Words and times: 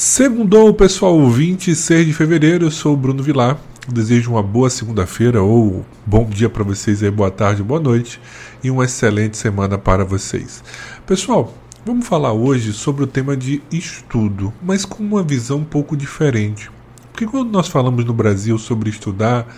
Segundou, 0.00 0.72
pessoal, 0.72 1.28
26 1.28 2.06
de 2.06 2.12
fevereiro, 2.12 2.66
eu 2.66 2.70
sou 2.70 2.94
o 2.94 2.96
Bruno 2.96 3.20
Vilar. 3.20 3.58
Desejo 3.88 4.30
uma 4.30 4.42
boa 4.44 4.70
segunda-feira 4.70 5.42
ou 5.42 5.84
bom 6.06 6.24
dia 6.24 6.48
para 6.48 6.62
vocês 6.62 7.02
aí, 7.02 7.10
boa 7.10 7.32
tarde, 7.32 7.64
boa 7.64 7.80
noite 7.80 8.20
e 8.62 8.70
uma 8.70 8.84
excelente 8.84 9.36
semana 9.36 9.76
para 9.76 10.04
vocês. 10.04 10.62
Pessoal, 11.04 11.52
vamos 11.84 12.06
falar 12.06 12.32
hoje 12.32 12.72
sobre 12.72 13.02
o 13.02 13.08
tema 13.08 13.36
de 13.36 13.60
estudo, 13.72 14.52
mas 14.62 14.84
com 14.84 15.02
uma 15.02 15.20
visão 15.20 15.58
um 15.58 15.64
pouco 15.64 15.96
diferente. 15.96 16.70
Porque 17.10 17.26
quando 17.26 17.50
nós 17.50 17.66
falamos 17.66 18.04
no 18.04 18.14
Brasil 18.14 18.56
sobre 18.56 18.90
estudar, 18.90 19.52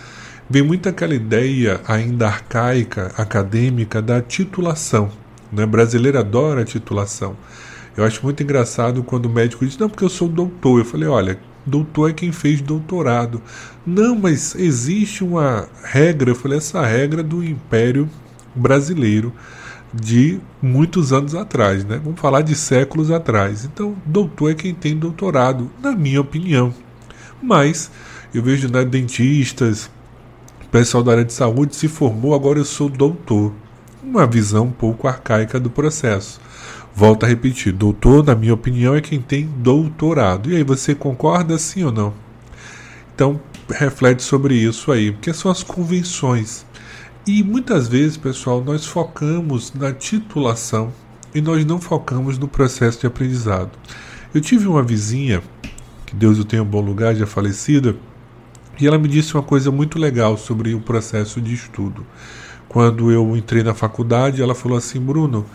vem 0.49 0.63
muito 0.63 0.89
aquela 0.89 1.13
ideia 1.13 1.81
ainda 1.87 2.25
arcaica, 2.25 3.11
acadêmica, 3.15 4.01
da 4.01 4.19
titulação. 4.19 5.11
Né? 5.51 5.67
Brasileiro 5.67 6.17
adora 6.17 6.61
a 6.63 6.65
titulação. 6.65 7.37
Eu 7.95 8.03
acho 8.05 8.23
muito 8.23 8.41
engraçado 8.41 9.03
quando 9.03 9.25
o 9.25 9.29
médico 9.29 9.65
diz: 9.65 9.77
Não, 9.77 9.89
porque 9.89 10.03
eu 10.03 10.09
sou 10.09 10.27
doutor. 10.27 10.79
Eu 10.79 10.85
falei: 10.85 11.07
Olha, 11.07 11.39
doutor 11.65 12.09
é 12.09 12.13
quem 12.13 12.31
fez 12.31 12.61
doutorado. 12.61 13.41
Não, 13.85 14.15
mas 14.15 14.55
existe 14.55 15.23
uma 15.23 15.67
regra. 15.83 16.31
Eu 16.31 16.35
falei: 16.35 16.57
Essa 16.57 16.85
regra 16.85 17.21
do 17.21 17.43
Império 17.43 18.09
Brasileiro 18.55 19.33
de 19.93 20.39
muitos 20.61 21.11
anos 21.11 21.35
atrás, 21.35 21.83
né? 21.83 21.99
Vamos 22.01 22.19
falar 22.19 22.41
de 22.41 22.55
séculos 22.55 23.11
atrás. 23.11 23.65
Então, 23.65 23.95
doutor 24.05 24.51
é 24.51 24.53
quem 24.53 24.73
tem 24.73 24.95
doutorado, 24.95 25.69
na 25.81 25.91
minha 25.91 26.21
opinião. 26.21 26.73
Mas 27.43 27.91
eu 28.33 28.41
vejo 28.41 28.69
né, 28.69 28.85
dentistas, 28.85 29.89
pessoal 30.71 31.03
da 31.03 31.11
área 31.11 31.25
de 31.25 31.33
saúde 31.33 31.75
se 31.75 31.89
formou, 31.89 32.33
agora 32.33 32.57
eu 32.57 32.63
sou 32.63 32.87
doutor. 32.87 33.51
Uma 34.01 34.25
visão 34.25 34.67
um 34.67 34.71
pouco 34.71 35.05
arcaica 35.05 35.59
do 35.59 35.69
processo. 35.69 36.39
Volto 36.93 37.25
a 37.25 37.27
repetir: 37.27 37.73
doutor, 37.73 38.23
na 38.23 38.35
minha 38.35 38.53
opinião, 38.53 38.95
é 38.95 39.01
quem 39.01 39.21
tem 39.21 39.45
doutorado. 39.45 40.51
E 40.51 40.55
aí, 40.55 40.63
você 40.63 40.93
concorda 40.93 41.57
sim 41.57 41.83
ou 41.83 41.91
não? 41.91 42.13
Então, 43.13 43.39
reflete 43.69 44.23
sobre 44.23 44.55
isso 44.55 44.91
aí, 44.91 45.11
porque 45.11 45.33
são 45.33 45.51
as 45.51 45.63
convenções. 45.63 46.65
E 47.25 47.43
muitas 47.43 47.87
vezes, 47.87 48.17
pessoal, 48.17 48.63
nós 48.63 48.85
focamos 48.85 49.73
na 49.73 49.93
titulação 49.93 50.91
e 51.33 51.41
nós 51.41 51.63
não 51.65 51.79
focamos 51.79 52.37
no 52.37 52.47
processo 52.47 52.99
de 52.99 53.07
aprendizado. 53.07 53.71
Eu 54.33 54.41
tive 54.41 54.67
uma 54.67 54.81
vizinha, 54.81 55.41
que 56.05 56.15
Deus 56.15 56.39
o 56.39 56.43
tenha 56.43 56.63
um 56.63 56.65
bom 56.65 56.81
lugar, 56.81 57.15
já 57.15 57.27
falecida, 57.27 57.95
e 58.79 58.87
ela 58.87 58.97
me 58.97 59.07
disse 59.07 59.35
uma 59.35 59.43
coisa 59.43 59.69
muito 59.69 59.99
legal 59.99 60.37
sobre 60.37 60.73
o 60.73 60.81
processo 60.81 61.39
de 61.39 61.53
estudo. 61.53 62.05
Quando 62.67 63.11
eu 63.11 63.35
entrei 63.37 63.61
na 63.61 63.73
faculdade, 63.73 64.41
ela 64.41 64.55
falou 64.55 64.77
assim: 64.77 64.99
Bruno, 64.99 65.45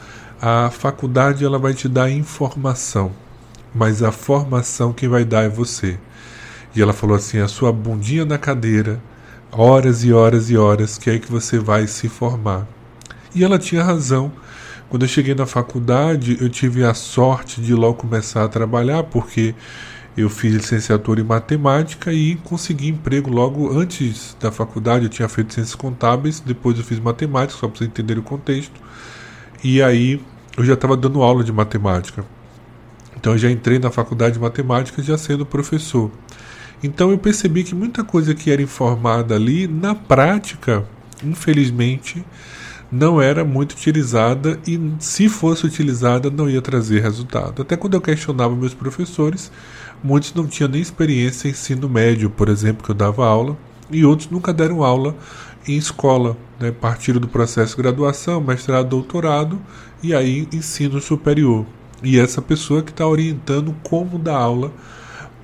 a 0.41 0.71
faculdade 0.71 1.45
ela 1.45 1.59
vai 1.59 1.73
te 1.73 1.89
dar 1.89 2.11
informação, 2.11 3.13
mas 3.75 4.03
a 4.03 4.13
formação 4.13 4.93
quem 4.93 5.09
vai 5.09 5.25
dar 5.25 5.45
é 5.45 5.49
você. 5.49 5.99
E 6.75 6.83
ela 6.83 6.93
falou 6.93 7.17
assim: 7.17 7.39
a 7.39 7.49
sua 7.49 7.73
bundinha 7.73 8.25
na 8.25 8.37
cadeira, 8.37 9.01
horas 9.51 10.05
e 10.05 10.13
horas 10.13 10.51
e 10.51 10.57
horas, 10.57 10.99
que 10.99 11.11
é 11.11 11.19
que 11.19 11.31
você 11.31 11.59
vai 11.59 11.87
se 11.87 12.09
formar. 12.09 12.67
E 13.35 13.43
ela 13.43 13.59
tinha 13.59 13.83
razão. 13.83 14.31
Quando 14.89 15.03
eu 15.03 15.09
cheguei 15.09 15.35
na 15.35 15.47
faculdade, 15.47 16.39
eu 16.41 16.49
tive 16.49 16.85
a 16.85 16.95
sorte 16.95 17.61
de 17.61 17.75
logo 17.75 17.95
começar 17.95 18.45
a 18.45 18.49
trabalhar, 18.49 19.03
porque 19.05 19.55
eu 20.17 20.31
fiz 20.31 20.55
licenciatura 20.55 21.21
em 21.21 21.25
matemática 21.25 22.13
e 22.13 22.37
consegui 22.37 22.89
emprego 22.89 23.29
logo 23.31 23.77
antes 23.77 24.37
da 24.39 24.53
faculdade. 24.53 25.07
Eu 25.07 25.11
tinha 25.11 25.29
feito 25.29 25.53
ciências 25.55 25.75
contábeis, 25.75 26.41
depois 26.41 26.79
eu 26.79 26.85
fiz 26.85 27.01
matemática, 27.01 27.59
só 27.59 27.67
para 27.67 27.79
vocês 27.79 27.91
entenderem 27.91 28.23
o 28.23 28.25
contexto. 28.25 28.81
E 29.63 29.83
aí 29.83 30.21
eu 30.57 30.65
já 30.65 30.75
estava 30.75 30.97
dando 30.97 31.23
aula 31.23 31.45
de 31.45 31.53
matemática. 31.53 32.25
Então 33.17 33.33
eu 33.33 33.39
já 33.39 33.51
entrei 33.51 33.79
na 33.79 33.91
faculdade 33.91 34.35
de 34.35 34.41
matemática 34.41 35.03
já 35.03 35.17
sendo 35.17 35.45
professor. 35.45 36.11
Então 36.83 37.11
eu 37.11 37.19
percebi 37.19 37.65
que 37.65 37.75
muita 37.75 38.05
coisa 38.05 38.35
que 38.35 38.51
era 38.51 38.61
informada 38.61 39.35
ali, 39.35 39.67
na 39.67 39.95
prática, 39.95 40.85
infelizmente, 41.25 42.25
não 42.91 43.21
era 43.21 43.45
muito 43.45 43.73
utilizada 43.73 44.61
e 44.67 44.79
se 44.99 45.29
fosse 45.29 45.67
utilizada 45.67 46.31
não 46.31 46.49
ia 46.49 46.63
trazer 46.63 47.03
resultado. 47.03 47.63
Até 47.63 47.77
quando 47.77 47.95
eu 47.95 48.01
questionava 48.01 48.55
meus 48.55 48.75
professores, 48.75 49.51
muitos 50.05 50.35
não 50.35 50.47
tinham 50.47 50.71
nem 50.71 50.81
experiência 50.81 51.49
em 51.49 51.51
ensino 51.51 51.89
médio, 51.89 52.31
por 52.31 52.49
exemplo, 52.49 52.85
que 52.85 52.91
eu 52.91 52.95
dava 52.95 53.27
aula, 53.27 53.57
e 53.91 54.05
outros 54.05 54.31
nunca 54.31 54.53
deram 54.53 54.83
aula 54.83 55.17
em 55.67 55.77
escola, 55.77 56.37
né, 56.61 56.73
do 57.21 57.29
processo 57.29 57.77
de 57.77 57.83
graduação, 57.83 58.41
mestrado, 58.41 58.89
doutorado 58.89 59.61
e 60.03 60.15
aí 60.15 60.49
ensino 60.53 61.01
superior. 61.01 61.67
E 62.03 62.19
essa 62.19 62.41
pessoa 62.41 62.83
que 62.83 62.91
está 62.91 63.07
orientando 63.07 63.75
como 63.83 64.19
dar 64.19 64.37
aula 64.37 64.73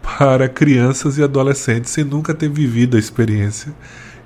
para 0.03 0.49
crianças 0.49 1.19
e 1.19 1.22
adolescentes 1.22 1.91
sem 1.91 2.05
nunca 2.05 2.34
ter 2.34 2.49
vivido 2.49 2.97
a 2.97 3.00
experiência. 3.00 3.75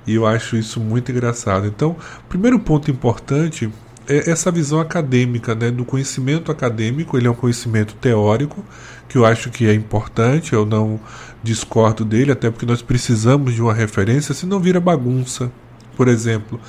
E 0.05 0.15
eu 0.15 0.25
acho 0.25 0.55
isso 0.55 0.79
muito 0.79 1.11
engraçado. 1.11 1.67
Então, 1.67 1.95
primeiro 2.29 2.59
ponto 2.59 2.89
importante 2.89 3.69
é 4.07 4.29
essa 4.29 4.49
visão 4.49 4.79
acadêmica, 4.79 5.53
né, 5.53 5.69
do 5.69 5.83
conhecimento 5.83 6.51
acadêmico. 6.51 7.17
Ele 7.17 7.27
é 7.27 7.31
um 7.31 7.35
conhecimento 7.35 7.93
teórico 7.95 8.63
que 9.07 9.17
eu 9.17 9.25
acho 9.25 9.49
que 9.49 9.67
é 9.67 9.73
importante. 9.73 10.53
Eu 10.53 10.65
não 10.65 10.99
discordo 11.43 12.05
dele, 12.05 12.31
até 12.31 12.49
porque 12.49 12.65
nós 12.65 12.81
precisamos 12.81 13.53
de 13.53 13.61
uma 13.61 13.73
referência, 13.73 14.33
senão 14.33 14.59
vira 14.59 14.79
bagunça. 14.79 15.51
Por 15.97 16.07
exemplo, 16.07 16.59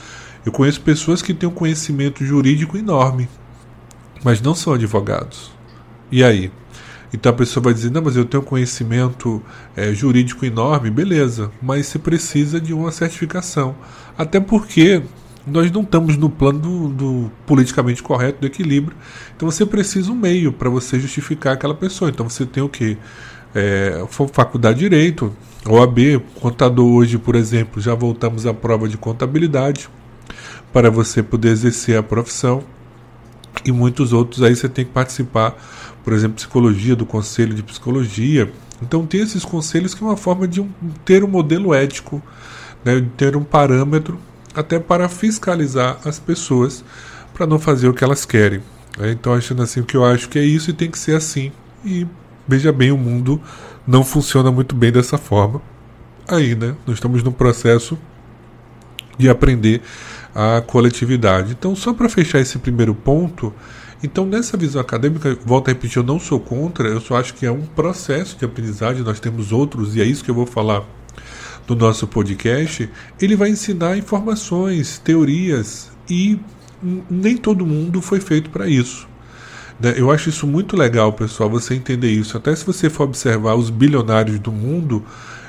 eu 0.44 0.50
conheço 0.50 0.80
pessoas 0.80 1.20
que 1.20 1.34
têm 1.34 1.46
um 1.46 1.52
conhecimento 1.52 2.24
jurídico 2.24 2.78
enorme, 2.78 3.28
mas 4.24 4.40
não 4.40 4.54
são 4.54 4.72
advogados. 4.72 5.52
E 6.10 6.24
aí? 6.24 6.50
Então 7.12 7.30
a 7.30 7.34
pessoa 7.34 7.62
vai 7.62 7.74
dizer: 7.74 7.90
não, 7.90 8.00
mas 8.00 8.16
eu 8.16 8.24
tenho 8.24 8.42
um 8.42 8.46
conhecimento 8.46 9.42
é, 9.76 9.92
jurídico 9.92 10.46
enorme, 10.46 10.90
beleza, 10.90 11.50
mas 11.60 11.86
você 11.86 11.98
precisa 11.98 12.58
de 12.58 12.72
uma 12.72 12.90
certificação. 12.90 13.76
Até 14.16 14.40
porque 14.40 15.02
nós 15.46 15.70
não 15.70 15.82
estamos 15.82 16.16
no 16.16 16.30
plano 16.30 16.58
do, 16.58 16.88
do, 16.88 17.32
politicamente 17.46 18.02
correto, 18.02 18.40
do 18.40 18.46
equilíbrio. 18.46 18.96
Então 19.36 19.50
você 19.50 19.66
precisa 19.66 20.10
um 20.10 20.14
meio 20.14 20.52
para 20.52 20.70
você 20.70 20.98
justificar 20.98 21.52
aquela 21.52 21.74
pessoa. 21.74 22.10
Então 22.10 22.28
você 22.28 22.46
tem 22.46 22.62
o 22.62 22.68
que? 22.68 22.96
É, 23.54 24.04
faculdade 24.32 24.78
de 24.78 24.88
Direito, 24.88 25.34
OAB, 25.68 26.22
contador 26.40 26.86
hoje, 26.86 27.18
por 27.18 27.34
exemplo, 27.34 27.80
já 27.80 27.94
voltamos 27.94 28.46
à 28.46 28.54
prova 28.54 28.88
de 28.88 28.96
contabilidade 28.96 29.88
para 30.72 30.90
você 30.90 31.22
poder 31.22 31.50
exercer 31.50 31.98
a 31.98 32.02
profissão 32.02 32.64
e 33.64 33.70
muitos 33.70 34.12
outros 34.12 34.42
aí 34.42 34.56
você 34.56 34.68
tem 34.68 34.84
que 34.84 34.92
participar, 34.92 35.54
por 36.02 36.12
exemplo, 36.14 36.36
psicologia, 36.36 36.96
do 36.96 37.04
conselho 37.04 37.54
de 37.54 37.62
psicologia. 37.62 38.50
Então 38.80 39.06
tem 39.06 39.20
esses 39.20 39.44
conselhos 39.44 39.94
que 39.94 40.02
é 40.02 40.06
uma 40.06 40.16
forma 40.16 40.48
de 40.48 40.60
um, 40.60 40.70
ter 41.04 41.22
um 41.22 41.28
modelo 41.28 41.74
ético, 41.74 42.22
né, 42.84 43.00
de 43.00 43.08
ter 43.10 43.36
um 43.36 43.44
parâmetro 43.44 44.18
até 44.54 44.78
para 44.78 45.08
fiscalizar 45.08 45.98
as 46.04 46.18
pessoas 46.18 46.82
para 47.34 47.46
não 47.46 47.58
fazer 47.58 47.88
o 47.88 47.94
que 47.94 48.02
elas 48.02 48.24
querem. 48.24 48.60
Né? 48.98 49.12
Então 49.12 49.34
achando 49.34 49.62
assim 49.62 49.80
o 49.80 49.84
que 49.84 49.96
eu 49.96 50.04
acho 50.04 50.28
que 50.28 50.38
é 50.38 50.44
isso 50.44 50.70
e 50.70 50.72
tem 50.72 50.90
que 50.90 50.98
ser 50.98 51.14
assim. 51.14 51.52
E 51.84 52.06
veja 52.48 52.72
bem, 52.72 52.90
o 52.90 52.96
mundo 52.96 53.40
não 53.86 54.02
funciona 54.02 54.50
muito 54.50 54.74
bem 54.74 54.90
dessa 54.90 55.18
forma. 55.18 55.60
Aí, 56.26 56.54
né? 56.54 56.74
Nós 56.86 56.96
estamos 56.96 57.22
num 57.22 57.32
processo 57.32 57.98
de 59.16 59.28
aprender 59.28 59.82
a 60.34 60.60
coletividade. 60.60 61.52
Então, 61.52 61.74
só 61.74 61.92
para 61.92 62.08
fechar 62.08 62.40
esse 62.40 62.58
primeiro 62.58 62.94
ponto, 62.94 63.52
então 64.02 64.24
nessa 64.24 64.56
visão 64.56 64.80
acadêmica, 64.80 65.36
volto 65.44 65.68
a 65.68 65.72
repetir, 65.72 65.98
eu 65.98 66.04
não 66.04 66.20
sou 66.20 66.38
contra, 66.38 66.88
eu 66.88 67.00
só 67.00 67.16
acho 67.16 67.34
que 67.34 67.44
é 67.44 67.50
um 67.50 67.62
processo 67.62 68.38
de 68.38 68.44
aprendizagem, 68.44 69.02
nós 69.02 69.18
temos 69.18 69.50
outros, 69.50 69.96
e 69.96 70.00
é 70.00 70.04
isso 70.04 70.22
que 70.22 70.30
eu 70.30 70.34
vou 70.34 70.46
falar 70.46 70.84
no 71.66 71.74
nosso 71.74 72.06
podcast. 72.06 72.88
Ele 73.20 73.34
vai 73.34 73.50
ensinar 73.50 73.96
informações, 73.96 74.98
teorias, 74.98 75.90
e 76.08 76.38
nem 77.10 77.36
todo 77.36 77.66
mundo 77.66 78.00
foi 78.00 78.20
feito 78.20 78.50
para 78.50 78.68
isso. 78.68 79.08
Né? 79.80 79.94
Eu 79.96 80.10
acho 80.10 80.28
isso 80.28 80.46
muito 80.46 80.76
legal, 80.76 81.12
pessoal, 81.12 81.48
você 81.48 81.74
entender 81.74 82.10
isso. 82.10 82.36
Até 82.36 82.54
se 82.54 82.64
você 82.64 82.90
for 82.90 83.04
observar 83.04 83.54
os 83.54 83.70
bilionários 83.70 84.38
do 84.38 84.50
mundo, 84.50 85.04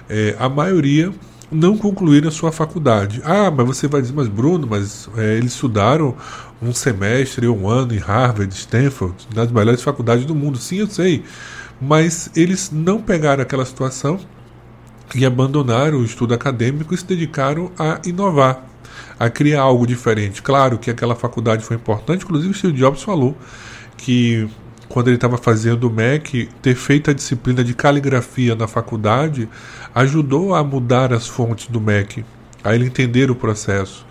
é, 0.10 0.36
a 0.40 0.48
maioria 0.48 1.12
não 1.52 1.78
concluíram 1.78 2.28
a 2.28 2.32
sua 2.32 2.52
faculdade. 2.52 3.22
Ah, 3.24 3.50
mas 3.50 3.66
você 3.66 3.88
vai 3.88 4.02
dizer, 4.02 4.14
mas 4.14 4.28
Bruno, 4.28 4.68
mas 4.70 5.10
é, 5.18 5.36
eles 5.36 5.54
estudaram 5.54 6.16
um 6.62 6.74
semestre 6.74 7.48
ou 7.48 7.58
um 7.58 7.68
ano 7.68 7.94
em 7.94 7.98
Harvard, 7.98 8.54
Stanford, 8.54 9.16
nas 9.34 9.52
melhores 9.52 9.82
faculdades 9.82 10.26
do 10.26 10.36
mundo. 10.36 10.58
Sim, 10.58 10.80
eu 10.80 10.88
sei. 10.88 11.24
Mas 11.82 12.30
eles 12.36 12.70
não 12.72 13.02
pegaram 13.02 13.42
aquela 13.42 13.66
situação 13.66 14.20
e 15.16 15.26
abandonaram 15.26 15.98
o 15.98 16.04
estudo 16.04 16.34
acadêmico 16.34 16.94
e 16.94 16.98
se 16.98 17.06
dedicaram 17.06 17.72
a 17.80 18.00
inovar, 18.06 18.64
a 19.18 19.30
criar 19.30 19.62
algo 19.62 19.88
diferente. 19.88 20.42
Claro 20.42 20.78
que 20.78 20.92
aquela 20.92 21.16
faculdade 21.16 21.64
foi 21.64 21.78
importante, 21.78 22.26
inclusive 22.26 22.52
o 22.52 22.54
Steve 22.54 22.74
Jobs 22.74 23.02
falou 23.02 23.36
que 24.00 24.50
quando 24.88 25.08
ele 25.08 25.18
estava 25.18 25.38
fazendo 25.38 25.84
o 25.88 25.92
MEC, 25.92 26.50
ter 26.62 26.74
feito 26.74 27.12
a 27.12 27.14
disciplina 27.14 27.64
de 27.64 27.74
caligrafia 27.76 28.56
na 28.56 28.68
faculdade 28.68 29.48
ajudou 29.94 30.56
a 30.56 30.64
mudar 30.64 31.14
as 31.14 31.28
fontes 31.28 31.68
do 31.68 31.80
MEC, 31.80 32.26
a 32.64 32.74
ele 32.74 32.86
entender 32.86 33.30
o 33.30 33.36
processo. 33.36 34.08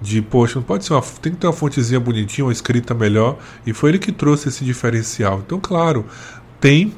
De, 0.00 0.20
poxa, 0.20 0.58
não 0.58 0.64
pode 0.64 0.84
ser 0.84 0.94
uma. 0.94 1.02
Tem 1.20 1.32
que 1.32 1.38
ter 1.38 1.46
uma 1.46 1.52
fontezinha 1.52 2.00
bonitinha, 2.00 2.44
uma 2.44 2.52
escrita 2.52 2.92
melhor. 2.92 3.38
E 3.64 3.72
foi 3.72 3.90
ele 3.90 3.98
que 4.00 4.10
trouxe 4.10 4.48
esse 4.48 4.64
diferencial. 4.64 5.42
Então, 5.46 5.60
claro, 5.60 6.04
tem 6.60 6.92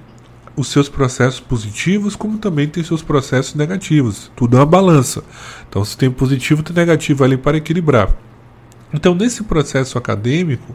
os 0.57 0.69
seus 0.69 0.89
processos 0.89 1.41
positivos, 1.41 2.17
como 2.17 2.39
também 2.39 2.67
tem 2.67 2.83
seus 2.83 3.03
processos 3.03 3.55
negativos. 3.57 4.31
Tudo 4.35 4.57
é 4.57 4.61
uma 4.61 4.67
balança. 4.67 5.23
Então, 5.69 5.85
se 5.85 5.99
tem 5.99 6.11
positivo, 6.11 6.63
tem 6.63 6.75
negativo 6.75 7.25
ali 7.25 7.37
para 7.37 7.59
equilibrar. 7.59 8.09
Então, 8.93 9.15
nesse 9.15 9.43
processo 9.43 9.99
acadêmico 9.99 10.75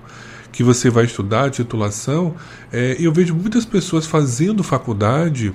que 0.51 0.63
você 0.63 0.89
vai 0.89 1.05
estudar, 1.05 1.49
titulação, 1.49 2.35
é, 2.71 2.95
eu 2.99 3.11
vejo 3.11 3.35
muitas 3.35 3.65
pessoas 3.65 4.05
fazendo 4.05 4.63
faculdade 4.63 5.53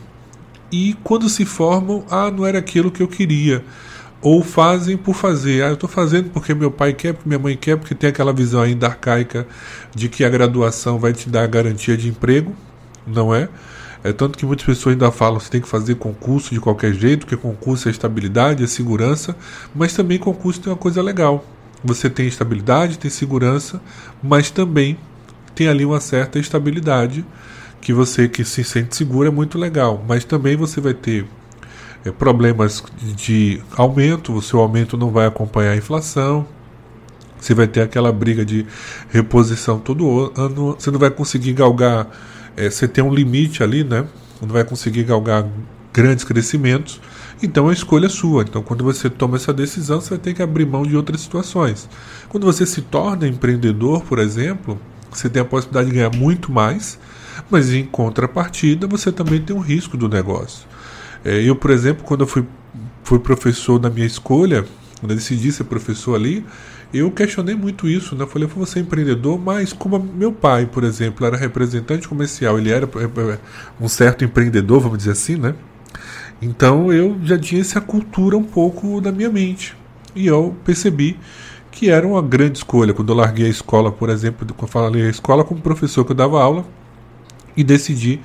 e 0.70 0.96
quando 1.04 1.28
se 1.28 1.44
formam, 1.44 2.04
ah, 2.10 2.30
não 2.30 2.44
era 2.44 2.58
aquilo 2.58 2.90
que 2.90 3.02
eu 3.02 3.08
queria. 3.08 3.64
Ou 4.20 4.42
fazem 4.42 4.96
por 4.96 5.14
fazer. 5.14 5.62
Ah, 5.62 5.68
eu 5.68 5.74
estou 5.74 5.88
fazendo 5.88 6.30
porque 6.30 6.54
meu 6.54 6.70
pai 6.70 6.92
quer, 6.94 7.12
porque 7.12 7.28
minha 7.28 7.38
mãe 7.38 7.56
quer, 7.56 7.76
porque 7.76 7.94
tem 7.94 8.10
aquela 8.10 8.32
visão 8.32 8.62
ainda 8.62 8.86
arcaica 8.86 9.46
de 9.94 10.08
que 10.08 10.24
a 10.24 10.28
graduação 10.28 10.98
vai 10.98 11.12
te 11.12 11.28
dar 11.28 11.44
a 11.44 11.46
garantia 11.46 11.96
de 11.96 12.08
emprego, 12.08 12.54
não 13.06 13.34
é? 13.34 13.48
É 14.02 14.12
tanto 14.12 14.36
que 14.36 14.44
muitas 14.44 14.66
pessoas 14.66 14.94
ainda 14.94 15.10
falam 15.10 15.38
que 15.38 15.44
você 15.44 15.50
tem 15.50 15.60
que 15.60 15.68
fazer 15.68 15.94
concurso 15.94 16.52
de 16.52 16.60
qualquer 16.60 16.92
jeito, 16.92 17.26
que 17.26 17.36
concurso 17.36 17.88
é 17.88 17.90
estabilidade, 17.90 18.62
é 18.62 18.66
segurança, 18.66 19.36
mas 19.74 19.94
também 19.94 20.18
concurso 20.18 20.60
tem 20.60 20.72
uma 20.72 20.78
coisa 20.78 21.00
legal. 21.00 21.44
Você 21.84 22.08
tem 22.08 22.26
estabilidade, 22.26 22.98
tem 22.98 23.10
segurança, 23.10 23.80
mas 24.22 24.50
também 24.50 24.96
tem 25.54 25.68
ali 25.68 25.84
uma 25.84 26.00
certa 26.00 26.38
estabilidade 26.38 27.24
que 27.80 27.92
você 27.92 28.28
que 28.28 28.44
se 28.44 28.64
sente 28.64 28.96
seguro 28.96 29.28
é 29.28 29.30
muito 29.30 29.58
legal, 29.58 30.02
mas 30.08 30.24
também 30.24 30.56
você 30.56 30.80
vai 30.80 30.94
ter 30.94 31.26
é, 32.04 32.10
problemas 32.10 32.82
de 33.14 33.62
aumento, 33.76 34.32
o 34.32 34.40
seu 34.40 34.58
aumento 34.60 34.96
não 34.96 35.10
vai 35.10 35.26
acompanhar 35.26 35.72
a 35.72 35.76
inflação, 35.76 36.46
você 37.38 37.54
vai 37.54 37.66
ter 37.66 37.82
aquela 37.82 38.10
briga 38.10 38.44
de 38.44 38.64
reposição 39.10 39.78
todo 39.78 40.32
ano, 40.34 40.74
você 40.78 40.90
não 40.90 40.98
vai 40.98 41.10
conseguir 41.10 41.52
galgar 41.52 42.08
é, 42.56 42.70
você 42.70 42.86
tem 42.86 43.02
um 43.02 43.12
limite 43.12 43.62
ali, 43.62 43.82
né? 43.82 44.06
Não 44.40 44.48
vai 44.48 44.64
conseguir 44.64 45.04
galgar 45.04 45.46
grandes 45.92 46.24
crescimentos. 46.24 47.00
Então 47.44 47.68
a 47.68 47.72
escolha 47.72 48.06
é 48.06 48.08
sua. 48.08 48.42
Então 48.42 48.62
quando 48.62 48.82
você 48.82 49.10
toma 49.10 49.36
essa 49.36 49.52
decisão, 49.52 50.00
você 50.00 50.10
vai 50.10 50.18
ter 50.18 50.34
que 50.34 50.42
abrir 50.42 50.66
mão 50.66 50.82
de 50.82 50.96
outras 50.96 51.20
situações. 51.20 51.88
Quando 52.28 52.44
você 52.44 52.64
se 52.64 52.82
torna 52.82 53.28
empreendedor, 53.28 54.02
por 54.02 54.18
exemplo, 54.18 54.78
você 55.10 55.28
tem 55.28 55.42
a 55.42 55.44
possibilidade 55.44 55.88
de 55.88 55.94
ganhar 55.94 56.14
muito 56.14 56.50
mais, 56.50 56.98
mas 57.50 57.72
em 57.72 57.84
contrapartida 57.84 58.86
você 58.86 59.12
também 59.12 59.40
tem 59.40 59.54
um 59.54 59.60
risco 59.60 59.96
do 59.96 60.08
negócio. 60.08 60.66
É, 61.24 61.42
eu, 61.42 61.56
por 61.56 61.70
exemplo, 61.70 62.04
quando 62.04 62.22
eu 62.22 62.26
fui, 62.26 62.44
fui 63.02 63.18
professor 63.18 63.80
na 63.80 63.88
minha 63.88 64.06
escolha, 64.06 64.64
quando 65.00 65.10
eu 65.12 65.16
decidi 65.16 65.52
ser 65.52 65.64
professor 65.64 66.14
ali, 66.14 66.44
eu 66.92 67.10
questionei 67.10 67.54
muito 67.54 67.88
isso, 67.88 68.14
né? 68.14 68.22
Eu 68.22 68.28
falei, 68.28 68.48
você 68.48 68.78
é 68.78 68.82
empreendedor, 68.82 69.38
mas 69.38 69.72
como 69.72 69.98
meu 69.98 70.32
pai, 70.32 70.66
por 70.66 70.84
exemplo, 70.84 71.26
era 71.26 71.36
representante 71.36 72.06
comercial, 72.06 72.58
ele 72.58 72.70
era 72.70 72.86
é, 72.86 73.32
é, 73.32 73.38
um 73.80 73.88
certo 73.88 74.24
empreendedor, 74.24 74.80
vamos 74.80 74.98
dizer 74.98 75.12
assim, 75.12 75.36
né? 75.36 75.54
Então 76.40 76.92
eu 76.92 77.16
já 77.22 77.38
tinha 77.38 77.60
essa 77.60 77.80
cultura 77.80 78.36
um 78.36 78.44
pouco 78.44 79.00
na 79.00 79.10
minha 79.10 79.30
mente. 79.30 79.76
E 80.14 80.26
eu 80.26 80.54
percebi 80.64 81.18
que 81.70 81.90
era 81.90 82.06
uma 82.06 82.22
grande 82.22 82.58
escolha. 82.58 82.94
Quando 82.94 83.10
eu 83.10 83.16
larguei 83.16 83.46
a 83.46 83.48
escola, 83.48 83.90
por 83.90 84.08
exemplo, 84.08 84.46
quando 84.54 84.62
eu 84.62 84.68
falei 84.68 85.06
a 85.06 85.10
escola 85.10 85.44
como 85.44 85.60
professor 85.60 86.04
que 86.04 86.12
eu 86.12 86.16
dava 86.16 86.40
aula, 86.40 86.64
e 87.56 87.62
decidi 87.62 88.20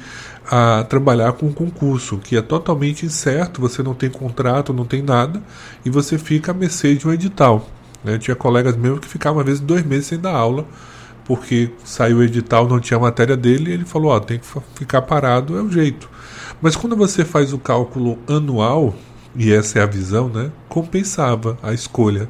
a 0.49 0.83
trabalhar 0.83 1.33
com 1.33 1.47
um 1.47 1.51
concurso 1.51 2.17
que 2.17 2.35
é 2.35 2.41
totalmente 2.41 3.05
incerto, 3.05 3.61
você 3.61 3.83
não 3.83 3.93
tem 3.93 4.09
contrato, 4.09 4.73
não 4.73 4.85
tem 4.85 5.01
nada, 5.01 5.41
e 5.85 5.89
você 5.89 6.17
fica 6.17 6.51
à 6.51 6.55
mercê 6.55 6.95
de 6.95 7.07
um 7.07 7.13
edital. 7.13 7.67
Né? 8.03 8.17
Tinha 8.17 8.35
colegas 8.35 8.75
meus 8.75 8.99
que 8.99 9.07
ficavam 9.07 9.39
às 9.41 9.45
vezes 9.45 9.61
dois 9.61 9.85
meses 9.85 10.07
sem 10.07 10.19
dar 10.19 10.33
aula, 10.33 10.65
porque 11.25 11.71
saiu 11.83 12.17
o 12.17 12.23
edital, 12.23 12.67
não 12.67 12.79
tinha 12.79 12.99
matéria 12.99 13.37
dele, 13.37 13.69
e 13.69 13.73
ele 13.73 13.85
falou: 13.85 14.11
Ó, 14.11 14.19
tem 14.19 14.39
que 14.39 14.47
ficar 14.73 15.03
parado, 15.03 15.57
é 15.57 15.61
o 15.61 15.69
jeito. 15.69 16.09
Mas 16.61 16.75
quando 16.75 16.95
você 16.95 17.23
faz 17.23 17.53
o 17.53 17.57
cálculo 17.57 18.17
anual, 18.27 18.95
e 19.35 19.51
essa 19.51 19.79
é 19.79 19.81
a 19.81 19.85
visão, 19.85 20.29
né? 20.29 20.51
Compensava 20.67 21.57
a 21.61 21.73
escolha. 21.73 22.27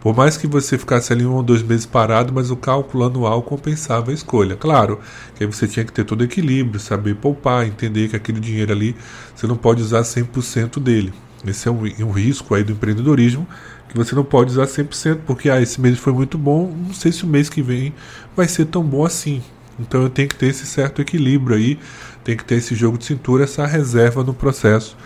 Por 0.00 0.16
mais 0.16 0.36
que 0.36 0.48
você 0.48 0.76
ficasse 0.76 1.12
ali 1.12 1.24
um 1.24 1.34
ou 1.34 1.44
dois 1.44 1.62
meses 1.62 1.86
parado, 1.86 2.32
mas 2.32 2.50
o 2.50 2.56
cálculo 2.56 3.04
anual 3.04 3.40
compensava 3.42 4.10
a 4.10 4.14
escolha. 4.14 4.56
Claro, 4.56 4.98
que 5.36 5.44
aí 5.44 5.50
você 5.50 5.68
tinha 5.68 5.84
que 5.84 5.92
ter 5.92 6.04
todo 6.04 6.22
o 6.22 6.24
equilíbrio, 6.24 6.80
saber 6.80 7.14
poupar, 7.14 7.66
entender 7.66 8.08
que 8.08 8.16
aquele 8.16 8.40
dinheiro 8.40 8.72
ali 8.72 8.96
você 9.34 9.46
não 9.46 9.56
pode 9.56 9.80
usar 9.80 10.02
100% 10.02 10.80
dele. 10.80 11.14
Esse 11.46 11.68
é 11.68 11.70
um, 11.70 11.82
um 12.00 12.10
risco 12.10 12.54
aí 12.54 12.64
do 12.64 12.72
empreendedorismo 12.72 13.46
que 13.88 13.96
você 13.96 14.14
não 14.14 14.24
pode 14.24 14.50
usar 14.50 14.64
100%, 14.64 15.18
porque 15.26 15.50
ah, 15.50 15.60
esse 15.60 15.80
mês 15.80 15.98
foi 15.98 16.14
muito 16.14 16.38
bom, 16.38 16.74
não 16.74 16.94
sei 16.94 17.12
se 17.12 17.24
o 17.24 17.26
mês 17.26 17.50
que 17.50 17.60
vem 17.60 17.92
vai 18.34 18.48
ser 18.48 18.64
tão 18.64 18.82
bom 18.82 19.04
assim. 19.04 19.42
Então 19.78 20.02
eu 20.02 20.08
tenho 20.08 20.28
que 20.28 20.34
ter 20.34 20.46
esse 20.46 20.66
certo 20.66 21.02
equilíbrio 21.02 21.56
aí, 21.56 21.78
tem 22.24 22.36
que 22.36 22.44
ter 22.44 22.56
esse 22.56 22.74
jogo 22.74 22.98
de 22.98 23.04
cintura, 23.04 23.44
essa 23.44 23.66
reserva 23.66 24.22
no 24.22 24.34
processo. 24.34 24.96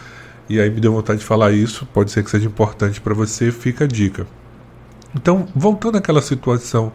E 0.49 0.61
aí 0.61 0.71
me 0.71 0.81
deu 0.81 0.93
vontade 0.93 1.21
de 1.21 1.25
falar 1.25 1.53
isso, 1.53 1.87
pode 1.93 2.11
ser 2.11 2.23
que 2.23 2.31
seja 2.31 2.47
importante 2.47 3.01
para 3.01 3.15
você, 3.15 3.51
fica 3.51 3.85
a 3.85 3.87
dica. 3.89 4.27
Então, 5.15 5.49
voltando 5.55 5.97
àquela 5.97 6.21
situação 6.21 6.93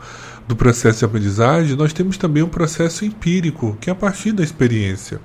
do 0.48 0.56
processo 0.56 1.00
de 1.00 1.06
aprendizagem, 1.06 1.76
nós 1.76 1.92
temos 1.92 2.18
também 2.18 2.44
um 2.44 2.48
processo 2.48 3.04
empírico, 3.04 3.78
que 3.82 3.90
é 3.90 3.94
a 3.94 3.96
partir 3.96 4.32
da 4.32 4.44
experiência. 4.44 5.20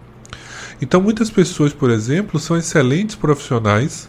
Então, 0.81 1.00
muitas 1.00 1.31
pessoas, 1.31 1.72
por 1.72 1.90
exemplo, 1.90 2.40
são 2.40 2.56
excelentes 2.56 3.14
profissionais. 3.14 4.08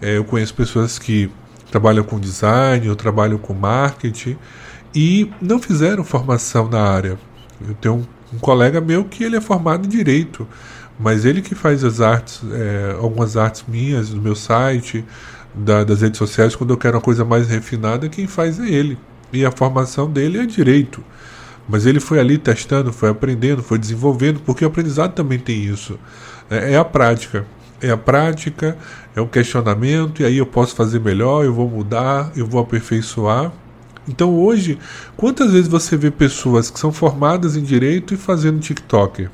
É, 0.00 0.16
eu 0.16 0.24
conheço 0.24 0.54
pessoas 0.54 0.98
que 0.98 1.30
trabalham 1.70 2.04
com 2.04 2.18
design 2.18 2.88
ou 2.88 2.96
trabalham 2.96 3.38
com 3.38 3.54
marketing 3.54 4.36
e 4.94 5.30
não 5.40 5.58
fizeram 5.58 6.04
formação 6.04 6.68
na 6.68 6.82
área. 6.82 7.18
Eu 7.66 7.74
tenho 7.74 8.06
um, 8.32 8.36
um 8.36 8.38
colega 8.38 8.80
meu 8.80 9.04
que 9.04 9.24
ele 9.24 9.36
é 9.36 9.40
formado 9.40 9.86
em 9.86 9.88
direito, 9.88 10.46
mas 10.98 11.24
ele 11.24 11.42
que 11.42 11.54
faz 11.54 11.84
as 11.84 12.00
artes, 12.00 12.40
é, 12.52 12.96
algumas 12.98 13.36
artes 13.36 13.64
minhas 13.66 14.10
do 14.10 14.20
meu 14.20 14.34
site, 14.34 15.04
da, 15.54 15.84
das 15.84 16.00
redes 16.00 16.18
sociais, 16.18 16.56
quando 16.56 16.70
eu 16.70 16.76
quero 16.76 16.96
uma 16.96 17.02
coisa 17.02 17.24
mais 17.24 17.48
refinada, 17.48 18.08
quem 18.08 18.26
faz 18.26 18.58
é 18.58 18.68
ele. 18.68 18.98
E 19.32 19.44
a 19.44 19.50
formação 19.50 20.10
dele 20.10 20.38
é 20.38 20.46
direito. 20.46 21.02
Mas 21.68 21.86
ele 21.86 22.00
foi 22.00 22.18
ali 22.18 22.38
testando, 22.38 22.92
foi 22.92 23.08
aprendendo, 23.08 23.62
foi 23.62 23.78
desenvolvendo, 23.78 24.40
porque 24.40 24.64
o 24.64 24.68
aprendizado 24.68 25.14
também 25.14 25.38
tem 25.38 25.62
isso. 25.64 25.98
É, 26.50 26.72
é 26.72 26.76
a 26.76 26.84
prática 26.84 27.46
é 27.82 27.90
a 27.90 27.96
prática, 27.96 28.78
é 29.14 29.20
o 29.20 29.26
questionamento, 29.26 30.22
e 30.22 30.24
aí 30.24 30.38
eu 30.38 30.46
posso 30.46 30.74
fazer 30.74 31.00
melhor, 31.00 31.44
eu 31.44 31.52
vou 31.52 31.68
mudar, 31.68 32.30
eu 32.36 32.46
vou 32.46 32.60
aperfeiçoar. 32.60 33.52
Então 34.08 34.34
hoje, 34.34 34.78
quantas 35.16 35.52
vezes 35.52 35.68
você 35.68 35.96
vê 35.96 36.10
pessoas 36.10 36.70
que 36.70 36.78
são 36.78 36.92
formadas 36.92 37.56
em 37.56 37.62
direito 37.62 38.14
e 38.14 38.16
fazendo 38.16 38.60
TikTok? 38.60 39.28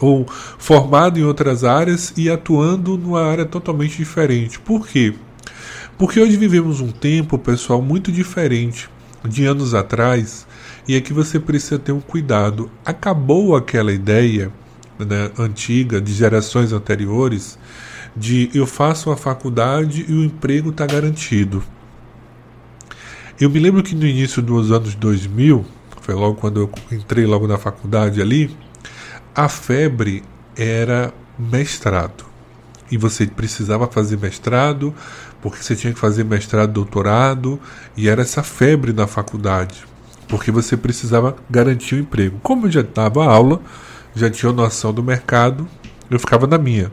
Ou 0.00 0.26
formado 0.58 1.18
em 1.18 1.24
outras 1.24 1.64
áreas 1.64 2.12
e 2.16 2.28
atuando 2.28 2.98
numa 2.98 3.22
área 3.22 3.44
totalmente 3.44 3.96
diferente. 3.96 4.58
Por 4.58 4.86
quê? 4.86 5.14
Porque 5.96 6.20
hoje 6.20 6.36
vivemos 6.36 6.80
um 6.80 6.90
tempo, 6.90 7.38
pessoal, 7.38 7.80
muito 7.80 8.10
diferente 8.10 8.90
de 9.24 9.44
anos 9.44 9.74
atrás, 9.74 10.46
e 10.88 10.96
é 10.96 11.00
que 11.00 11.12
você 11.12 11.38
precisa 11.38 11.78
ter 11.78 11.92
um 11.92 12.00
cuidado. 12.00 12.70
Acabou 12.84 13.54
aquela 13.54 13.92
ideia 13.92 14.50
né, 14.98 15.30
antiga, 15.38 16.00
de 16.00 16.12
gerações 16.12 16.72
anteriores, 16.72 17.58
de 18.16 18.50
eu 18.52 18.66
faço 18.66 19.10
uma 19.10 19.16
faculdade 19.16 20.04
e 20.08 20.12
o 20.12 20.24
emprego 20.24 20.70
está 20.70 20.86
garantido. 20.86 21.62
Eu 23.42 23.50
me 23.50 23.58
lembro 23.58 23.82
que 23.82 23.92
no 23.92 24.06
início 24.06 24.40
dos 24.40 24.70
anos 24.70 24.94
2000, 24.94 25.64
foi 26.00 26.14
logo 26.14 26.36
quando 26.36 26.60
eu 26.60 26.70
entrei 26.92 27.26
logo 27.26 27.48
na 27.48 27.58
faculdade 27.58 28.22
ali, 28.22 28.56
a 29.34 29.48
febre 29.48 30.22
era 30.56 31.12
mestrado. 31.36 32.24
E 32.88 32.96
você 32.96 33.26
precisava 33.26 33.88
fazer 33.88 34.16
mestrado, 34.16 34.94
porque 35.40 35.60
você 35.60 35.74
tinha 35.74 35.92
que 35.92 35.98
fazer 35.98 36.24
mestrado, 36.24 36.70
doutorado, 36.70 37.58
e 37.96 38.08
era 38.08 38.22
essa 38.22 38.44
febre 38.44 38.92
na 38.92 39.08
faculdade, 39.08 39.82
porque 40.28 40.52
você 40.52 40.76
precisava 40.76 41.34
garantir 41.50 41.96
o 41.96 41.98
emprego. 41.98 42.38
Como 42.44 42.68
eu 42.68 42.70
já 42.70 42.82
dava 42.82 43.24
aula, 43.24 43.60
já 44.14 44.30
tinham 44.30 44.52
noção 44.52 44.94
do 44.94 45.02
mercado, 45.02 45.66
eu 46.08 46.20
ficava 46.20 46.46
na 46.46 46.58
minha. 46.58 46.92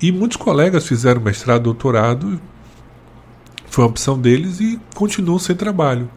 E 0.00 0.10
muitos 0.10 0.38
colegas 0.38 0.88
fizeram 0.88 1.20
mestrado, 1.20 1.64
doutorado, 1.64 2.40
foi 3.74 3.84
uma 3.84 3.90
opção 3.90 4.18
deles 4.18 4.60
e 4.60 4.78
continuam 4.94 5.38
sem 5.38 5.56
trabalho. 5.56 6.08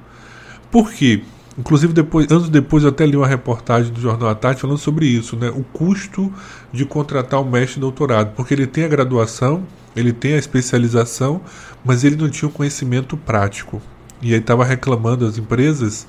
Por 0.71 0.91
quê? 0.91 1.23
Inclusive, 1.57 1.91
depois, 1.91 2.31
anos 2.31 2.49
depois, 2.49 2.83
eu 2.83 2.89
até 2.89 3.03
li 3.03 3.17
uma 3.17 3.25
reportagem 3.25 3.91
do 3.91 3.99
Jornal 3.99 4.29
à 4.29 4.35
Tarde 4.35 4.61
falando 4.61 4.77
sobre 4.77 5.07
isso, 5.07 5.35
né? 5.35 5.49
o 5.49 5.63
custo 5.63 6.31
de 6.71 6.85
contratar 6.85 7.41
um 7.41 7.49
mestre 7.49 7.79
doutorado, 7.79 8.35
porque 8.35 8.53
ele 8.53 8.67
tem 8.67 8.83
a 8.83 8.87
graduação, 8.87 9.63
ele 9.95 10.13
tem 10.13 10.33
a 10.33 10.37
especialização, 10.37 11.41
mas 11.83 12.03
ele 12.03 12.15
não 12.15 12.29
tinha 12.29 12.47
o 12.47 12.51
conhecimento 12.51 13.17
prático. 13.17 13.81
E 14.21 14.33
aí 14.33 14.39
estava 14.39 14.63
reclamando 14.63 15.25
as 15.25 15.37
empresas 15.39 16.05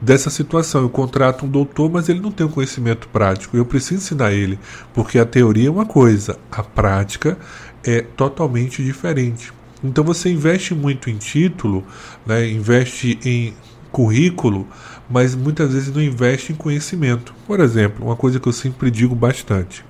dessa 0.00 0.30
situação. 0.30 0.82
Eu 0.82 0.88
contrato 0.88 1.46
um 1.46 1.48
doutor, 1.48 1.90
mas 1.90 2.08
ele 2.08 2.20
não 2.20 2.30
tem 2.30 2.46
o 2.46 2.50
conhecimento 2.50 3.08
prático. 3.08 3.56
Eu 3.56 3.64
preciso 3.64 4.02
ensinar 4.02 4.32
ele, 4.32 4.58
porque 4.94 5.18
a 5.18 5.26
teoria 5.26 5.66
é 5.66 5.70
uma 5.70 5.86
coisa, 5.86 6.38
a 6.50 6.62
prática 6.62 7.36
é 7.84 8.02
totalmente 8.02 8.84
diferente. 8.84 9.52
Então 9.82 10.04
você 10.04 10.30
investe 10.30 10.74
muito 10.74 11.10
em 11.10 11.16
título, 11.16 11.84
né, 12.24 12.48
investe 12.48 13.18
em 13.24 13.54
currículo, 13.90 14.66
mas 15.10 15.34
muitas 15.34 15.72
vezes 15.72 15.94
não 15.94 16.00
investe 16.00 16.52
em 16.52 16.56
conhecimento. 16.56 17.34
Por 17.46 17.60
exemplo, 17.60 18.06
uma 18.06 18.16
coisa 18.16 18.40
que 18.40 18.48
eu 18.48 18.52
sempre 18.52 18.90
digo 18.90 19.14
bastante: 19.14 19.84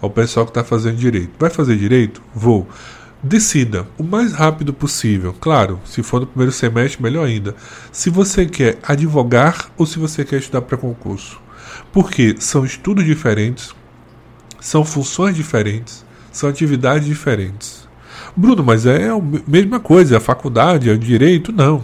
ao 0.00 0.10
pessoal 0.10 0.46
que 0.46 0.50
está 0.50 0.64
fazendo 0.64 0.96
direito. 0.96 1.32
Vai 1.38 1.50
fazer 1.50 1.76
direito? 1.76 2.22
Vou. 2.34 2.66
Decida 3.22 3.88
o 3.98 4.04
mais 4.04 4.32
rápido 4.32 4.72
possível. 4.72 5.34
Claro, 5.40 5.80
se 5.84 6.02
for 6.02 6.20
no 6.20 6.26
primeiro 6.26 6.52
semestre, 6.52 7.02
melhor 7.02 7.26
ainda. 7.26 7.56
Se 7.90 8.10
você 8.10 8.46
quer 8.46 8.78
advogar 8.82 9.70
ou 9.76 9.86
se 9.86 9.98
você 9.98 10.24
quer 10.24 10.38
estudar 10.38 10.62
para 10.62 10.76
concurso. 10.76 11.40
Porque 11.92 12.36
são 12.38 12.64
estudos 12.64 13.04
diferentes, 13.04 13.74
são 14.60 14.84
funções 14.84 15.34
diferentes, 15.34 16.04
são 16.30 16.48
atividades 16.48 17.06
diferentes. 17.06 17.85
Bruno, 18.36 18.62
mas 18.62 18.84
é 18.84 19.08
a 19.08 19.18
mesma 19.46 19.80
coisa, 19.80 20.18
a 20.18 20.20
faculdade, 20.20 20.90
é 20.90 20.92
o 20.92 20.98
direito? 20.98 21.52
Não. 21.52 21.82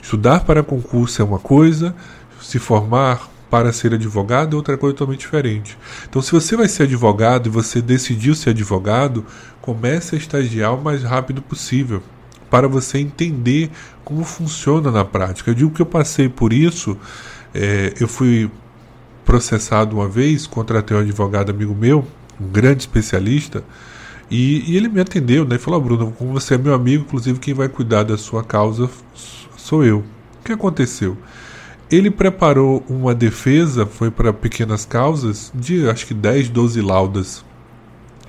Estudar 0.00 0.44
para 0.44 0.62
concurso 0.62 1.20
é 1.20 1.24
uma 1.24 1.38
coisa, 1.38 1.94
se 2.40 2.58
formar 2.58 3.28
para 3.50 3.70
ser 3.70 3.92
advogado 3.92 4.54
é 4.54 4.56
outra 4.56 4.78
coisa 4.78 4.96
totalmente 4.96 5.20
diferente. 5.20 5.76
Então, 6.08 6.22
se 6.22 6.32
você 6.32 6.56
vai 6.56 6.68
ser 6.68 6.84
advogado 6.84 7.48
e 7.48 7.50
você 7.50 7.82
decidiu 7.82 8.34
ser 8.34 8.50
advogado, 8.50 9.26
comece 9.60 10.14
a 10.14 10.18
estagiar 10.18 10.74
o 10.74 10.82
mais 10.82 11.02
rápido 11.02 11.42
possível 11.42 12.02
para 12.48 12.66
você 12.66 12.98
entender 12.98 13.70
como 14.04 14.24
funciona 14.24 14.90
na 14.90 15.04
prática. 15.04 15.50
Eu 15.50 15.54
digo 15.54 15.70
que 15.70 15.82
eu 15.82 15.86
passei 15.86 16.28
por 16.28 16.52
isso. 16.52 16.96
É, 17.54 17.92
eu 18.00 18.08
fui 18.08 18.50
processado 19.24 19.96
uma 19.96 20.08
vez, 20.08 20.46
contratei 20.46 20.96
um 20.96 21.00
advogado 21.00 21.50
amigo 21.50 21.74
meu, 21.74 22.06
um 22.40 22.48
grande 22.48 22.80
especialista, 22.80 23.62
e, 24.32 24.72
e 24.72 24.76
ele 24.78 24.88
me 24.88 24.98
atendeu, 24.98 25.44
né? 25.44 25.58
Falou: 25.58 25.78
Bruno, 25.78 26.10
como 26.12 26.32
você 26.32 26.54
é 26.54 26.58
meu 26.58 26.72
amigo, 26.72 27.04
inclusive 27.04 27.38
quem 27.38 27.52
vai 27.52 27.68
cuidar 27.68 28.02
da 28.02 28.16
sua 28.16 28.42
causa 28.42 28.88
sou 29.58 29.84
eu. 29.84 29.98
O 29.98 30.44
que 30.44 30.52
aconteceu? 30.52 31.18
Ele 31.90 32.10
preparou 32.10 32.82
uma 32.88 33.14
defesa, 33.14 33.84
foi 33.84 34.10
para 34.10 34.32
pequenas 34.32 34.86
causas, 34.86 35.52
de 35.54 35.86
acho 35.86 36.06
que 36.06 36.14
10, 36.14 36.48
12 36.48 36.80
laudas. 36.80 37.44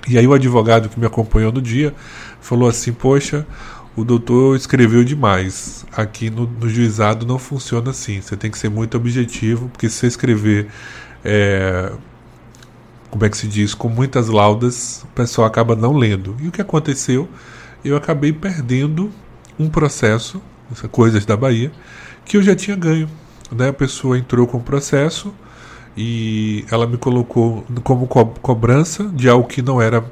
E 0.06 0.18
aí 0.18 0.26
o 0.26 0.34
advogado 0.34 0.90
que 0.90 1.00
me 1.00 1.06
acompanhou 1.06 1.50
no 1.50 1.62
dia 1.62 1.94
falou 2.38 2.68
assim: 2.68 2.92
Poxa, 2.92 3.46
o 3.96 4.04
doutor 4.04 4.56
escreveu 4.56 5.02
demais. 5.02 5.86
Aqui 5.96 6.28
no, 6.28 6.46
no 6.46 6.68
juizado 6.68 7.24
não 7.24 7.38
funciona 7.38 7.92
assim. 7.92 8.20
Você 8.20 8.36
tem 8.36 8.50
que 8.50 8.58
ser 8.58 8.68
muito 8.68 8.94
objetivo, 8.94 9.70
porque 9.70 9.88
se 9.88 10.00
você 10.00 10.06
escrever. 10.08 10.66
É, 11.24 11.90
como 13.14 13.24
é 13.24 13.28
que 13.28 13.36
se 13.36 13.46
diz? 13.46 13.74
Com 13.74 13.88
muitas 13.88 14.26
laudas, 14.26 15.04
o 15.04 15.06
pessoal 15.14 15.46
acaba 15.46 15.76
não 15.76 15.92
lendo. 15.92 16.34
E 16.40 16.48
o 16.48 16.50
que 16.50 16.60
aconteceu? 16.60 17.28
Eu 17.84 17.96
acabei 17.96 18.32
perdendo 18.32 19.08
um 19.56 19.70
processo, 19.70 20.42
coisas 20.90 21.24
da 21.24 21.36
Bahia, 21.36 21.70
que 22.24 22.36
eu 22.36 22.42
já 22.42 22.56
tinha 22.56 22.76
ganho 22.76 23.08
né, 23.52 23.68
a 23.68 23.72
pessoa 23.72 24.18
entrou 24.18 24.48
com 24.48 24.58
o 24.58 24.60
processo 24.60 25.32
e 25.96 26.64
ela 26.68 26.88
me 26.88 26.96
colocou 26.96 27.64
como 27.84 28.08
co 28.08 28.26
cobrança 28.42 29.04
de 29.04 29.28
algo 29.28 29.46
que 29.46 29.62
não 29.62 29.80
era, 29.80 30.04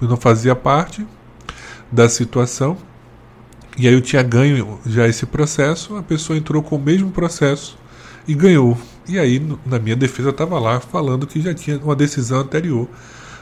não 0.00 0.16
fazia 0.16 0.56
parte 0.56 1.06
da 1.92 2.08
situação. 2.08 2.76
E 3.78 3.86
aí 3.86 3.94
eu 3.94 4.00
tinha 4.00 4.20
ganho 4.20 4.80
já 4.84 5.06
esse 5.06 5.26
processo, 5.26 5.96
a 5.96 6.02
pessoa 6.02 6.36
entrou 6.36 6.60
com 6.60 6.74
o 6.74 6.80
mesmo 6.80 7.12
processo 7.12 7.78
e 8.26 8.34
ganhou. 8.34 8.76
E 9.08 9.18
aí 9.18 9.40
na 9.64 9.78
minha 9.78 9.96
defesa 9.96 10.30
estava 10.30 10.58
lá 10.58 10.80
falando 10.80 11.26
que 11.26 11.40
já 11.40 11.54
tinha 11.54 11.78
uma 11.78 11.96
decisão 11.96 12.40
anterior 12.40 12.88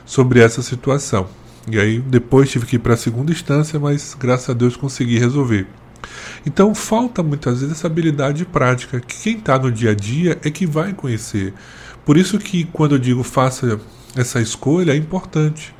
sobre 0.04 0.40
essa 0.40 0.62
situação. 0.62 1.28
E 1.68 1.78
aí 1.78 1.98
depois 1.98 2.50
tive 2.50 2.66
que 2.66 2.76
ir 2.76 2.78
para 2.78 2.94
a 2.94 2.96
segunda 2.96 3.32
instância, 3.32 3.78
mas 3.78 4.16
graças 4.18 4.50
a 4.50 4.54
Deus 4.54 4.76
consegui 4.76 5.18
resolver. 5.18 5.66
Então 6.46 6.74
falta 6.74 7.22
muitas 7.22 7.60
vezes 7.60 7.76
essa 7.76 7.88
habilidade 7.88 8.44
prática, 8.44 9.00
que 9.00 9.20
quem 9.22 9.38
está 9.38 9.58
no 9.58 9.72
dia 9.72 9.90
a 9.90 9.94
dia 9.94 10.38
é 10.44 10.50
que 10.50 10.64
vai 10.66 10.92
conhecer. 10.92 11.52
Por 12.04 12.16
isso 12.16 12.38
que 12.38 12.64
quando 12.64 12.94
eu 12.94 12.98
digo 12.98 13.24
faça 13.24 13.80
essa 14.14 14.40
escolha 14.40 14.92
é 14.92 14.96
importante. 14.96 15.74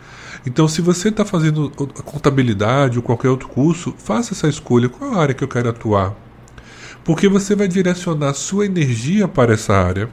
Então, 0.46 0.68
se 0.68 0.80
você 0.80 1.08
está 1.08 1.24
fazendo 1.24 1.70
contabilidade 1.70 2.98
ou 2.98 3.02
qualquer 3.02 3.28
outro 3.28 3.48
curso, 3.48 3.92
faça 3.98 4.32
essa 4.32 4.46
escolha. 4.46 4.88
Qual 4.88 5.12
é 5.12 5.16
a 5.16 5.18
área 5.18 5.34
que 5.34 5.42
eu 5.42 5.48
quero 5.48 5.68
atuar? 5.68 6.14
Porque 7.06 7.28
você 7.28 7.54
vai 7.54 7.68
direcionar 7.68 8.34
sua 8.34 8.66
energia 8.66 9.28
para 9.28 9.54
essa 9.54 9.72
área 9.72 10.10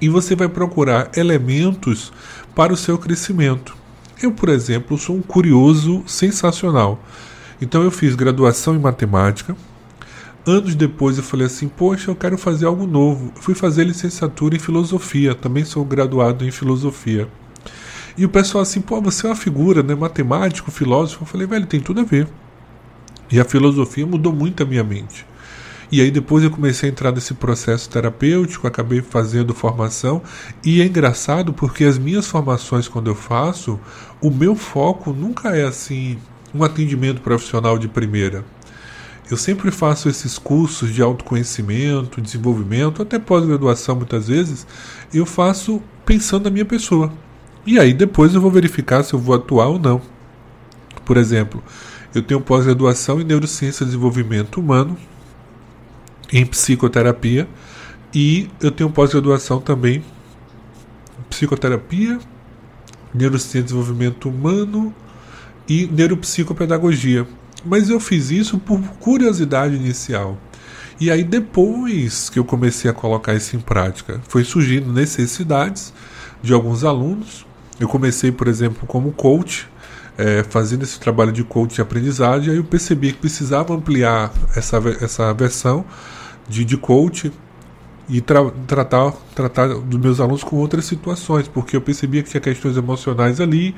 e 0.00 0.08
você 0.08 0.34
vai 0.34 0.48
procurar 0.48 1.12
elementos 1.16 2.12
para 2.52 2.72
o 2.72 2.76
seu 2.76 2.98
crescimento. 2.98 3.76
Eu, 4.20 4.32
por 4.32 4.48
exemplo, 4.48 4.98
sou 4.98 5.14
um 5.14 5.22
curioso 5.22 6.02
sensacional. 6.04 7.00
Então 7.62 7.84
eu 7.84 7.92
fiz 7.92 8.16
graduação 8.16 8.74
em 8.74 8.80
matemática. 8.80 9.56
Anos 10.44 10.74
depois 10.74 11.16
eu 11.16 11.22
falei 11.22 11.46
assim: 11.46 11.68
Poxa, 11.68 12.10
eu 12.10 12.16
quero 12.16 12.36
fazer 12.36 12.66
algo 12.66 12.88
novo. 12.88 13.32
fui 13.36 13.54
fazer 13.54 13.84
licenciatura 13.84 14.56
em 14.56 14.58
filosofia. 14.58 15.32
Também 15.32 15.64
sou 15.64 15.84
graduado 15.84 16.44
em 16.44 16.50
filosofia. 16.50 17.28
E 18.18 18.24
o 18.24 18.28
pessoal 18.28 18.62
assim: 18.62 18.80
Pô, 18.80 19.00
você 19.00 19.26
é 19.26 19.30
uma 19.30 19.36
figura, 19.36 19.80
né? 19.80 19.94
Matemático, 19.94 20.72
filósofo. 20.72 21.22
Eu 21.22 21.28
falei: 21.28 21.46
Velho, 21.46 21.66
tem 21.66 21.78
tudo 21.78 22.00
a 22.00 22.04
ver. 22.04 22.26
E 23.30 23.38
a 23.38 23.44
filosofia 23.44 24.04
mudou 24.04 24.32
muito 24.32 24.60
a 24.60 24.66
minha 24.66 24.82
mente. 24.82 25.24
E 25.94 26.00
aí 26.00 26.10
depois 26.10 26.42
eu 26.42 26.50
comecei 26.50 26.88
a 26.88 26.92
entrar 26.92 27.12
nesse 27.12 27.34
processo 27.34 27.88
terapêutico, 27.88 28.66
acabei 28.66 29.00
fazendo 29.00 29.54
formação 29.54 30.20
e 30.64 30.82
é 30.82 30.84
engraçado 30.84 31.52
porque 31.52 31.84
as 31.84 31.98
minhas 31.98 32.26
formações 32.26 32.88
quando 32.88 33.08
eu 33.08 33.14
faço, 33.14 33.78
o 34.20 34.28
meu 34.28 34.56
foco 34.56 35.12
nunca 35.12 35.50
é 35.56 35.64
assim 35.64 36.18
um 36.52 36.64
atendimento 36.64 37.20
profissional 37.20 37.78
de 37.78 37.86
primeira. 37.86 38.44
Eu 39.30 39.36
sempre 39.36 39.70
faço 39.70 40.08
esses 40.08 40.36
cursos 40.36 40.92
de 40.92 41.00
autoconhecimento, 41.00 42.20
desenvolvimento, 42.20 43.00
até 43.00 43.16
pós-graduação 43.16 43.94
muitas 43.94 44.26
vezes, 44.26 44.66
eu 45.14 45.24
faço 45.24 45.80
pensando 46.04 46.46
na 46.46 46.50
minha 46.50 46.64
pessoa. 46.64 47.12
E 47.64 47.78
aí 47.78 47.94
depois 47.94 48.34
eu 48.34 48.40
vou 48.40 48.50
verificar 48.50 49.04
se 49.04 49.14
eu 49.14 49.20
vou 49.20 49.36
atuar 49.36 49.68
ou 49.68 49.78
não. 49.78 50.02
Por 51.04 51.16
exemplo, 51.16 51.62
eu 52.12 52.20
tenho 52.20 52.40
pós-graduação 52.40 53.20
em 53.20 53.24
neurociência 53.24 53.84
e 53.84 53.86
desenvolvimento 53.86 54.58
humano, 54.58 54.98
em 56.34 56.44
psicoterapia, 56.44 57.48
e 58.12 58.50
eu 58.60 58.72
tenho 58.72 58.90
pós-graduação 58.90 59.60
também 59.60 59.98
em 61.18 61.22
psicoterapia, 61.30 62.18
neurociência 63.14 63.60
e 63.60 63.62
desenvolvimento 63.62 64.28
humano 64.28 64.92
e 65.68 65.86
neuropsicopedagogia. 65.86 67.24
Mas 67.64 67.88
eu 67.88 68.00
fiz 68.00 68.32
isso 68.32 68.58
por 68.58 68.80
curiosidade 68.98 69.76
inicial. 69.76 70.36
E 71.00 71.08
aí 71.08 71.22
depois 71.22 72.28
que 72.28 72.38
eu 72.38 72.44
comecei 72.44 72.90
a 72.90 72.94
colocar 72.94 73.34
isso 73.34 73.54
em 73.54 73.60
prática, 73.60 74.20
foi 74.28 74.42
surgindo 74.42 74.92
necessidades 74.92 75.94
de 76.42 76.52
alguns 76.52 76.82
alunos. 76.82 77.46
Eu 77.78 77.88
comecei, 77.88 78.32
por 78.32 78.48
exemplo, 78.48 78.86
como 78.88 79.12
coach, 79.12 79.68
é, 80.18 80.44
fazendo 80.44 80.82
esse 80.82 80.98
trabalho 80.98 81.32
de 81.32 81.44
coach 81.44 81.76
de 81.76 81.80
aprendizagem, 81.80 82.50
aí 82.50 82.56
eu 82.56 82.64
percebi 82.64 83.12
que 83.12 83.18
precisava 83.18 83.72
ampliar 83.72 84.32
essa, 84.56 84.80
essa 85.00 85.32
versão 85.32 85.84
de, 86.48 86.64
de 86.64 86.76
coach 86.76 87.32
e 88.08 88.20
tra 88.20 88.50
tratar, 88.66 89.12
tratar 89.34 89.68
dos 89.68 89.98
meus 89.98 90.20
alunos 90.20 90.44
com 90.44 90.56
outras 90.56 90.84
situações, 90.84 91.48
porque 91.48 91.76
eu 91.76 91.80
percebia 91.80 92.22
que 92.22 92.30
tinha 92.30 92.40
questões 92.40 92.76
emocionais 92.76 93.40
ali, 93.40 93.74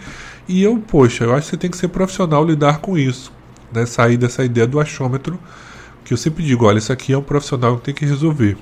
e 0.49 0.63
eu, 0.63 0.79
poxa, 0.79 1.25
eu 1.25 1.33
acho 1.33 1.43
que 1.43 1.51
você 1.51 1.57
tem 1.57 1.71
que 1.71 1.77
ser 1.77 1.89
profissional 1.89 2.45
lidar 2.45 2.79
com 2.79 2.99
isso, 2.99 3.33
né? 3.73 3.87
sair 3.87 4.17
dessa 4.17 4.45
ideia 4.45 4.67
do 4.67 4.81
achômetro, 4.81 5.39
que 6.05 6.13
eu 6.13 6.17
sempre 6.17 6.45
digo, 6.45 6.67
olha, 6.67 6.79
isso 6.79 6.93
aqui 6.93 7.13
é 7.13 7.19
um 7.19 7.23
profissional 7.23 7.77
que 7.77 7.85
tem 7.85 7.95
que 7.95 8.05
resolver. 8.05 8.57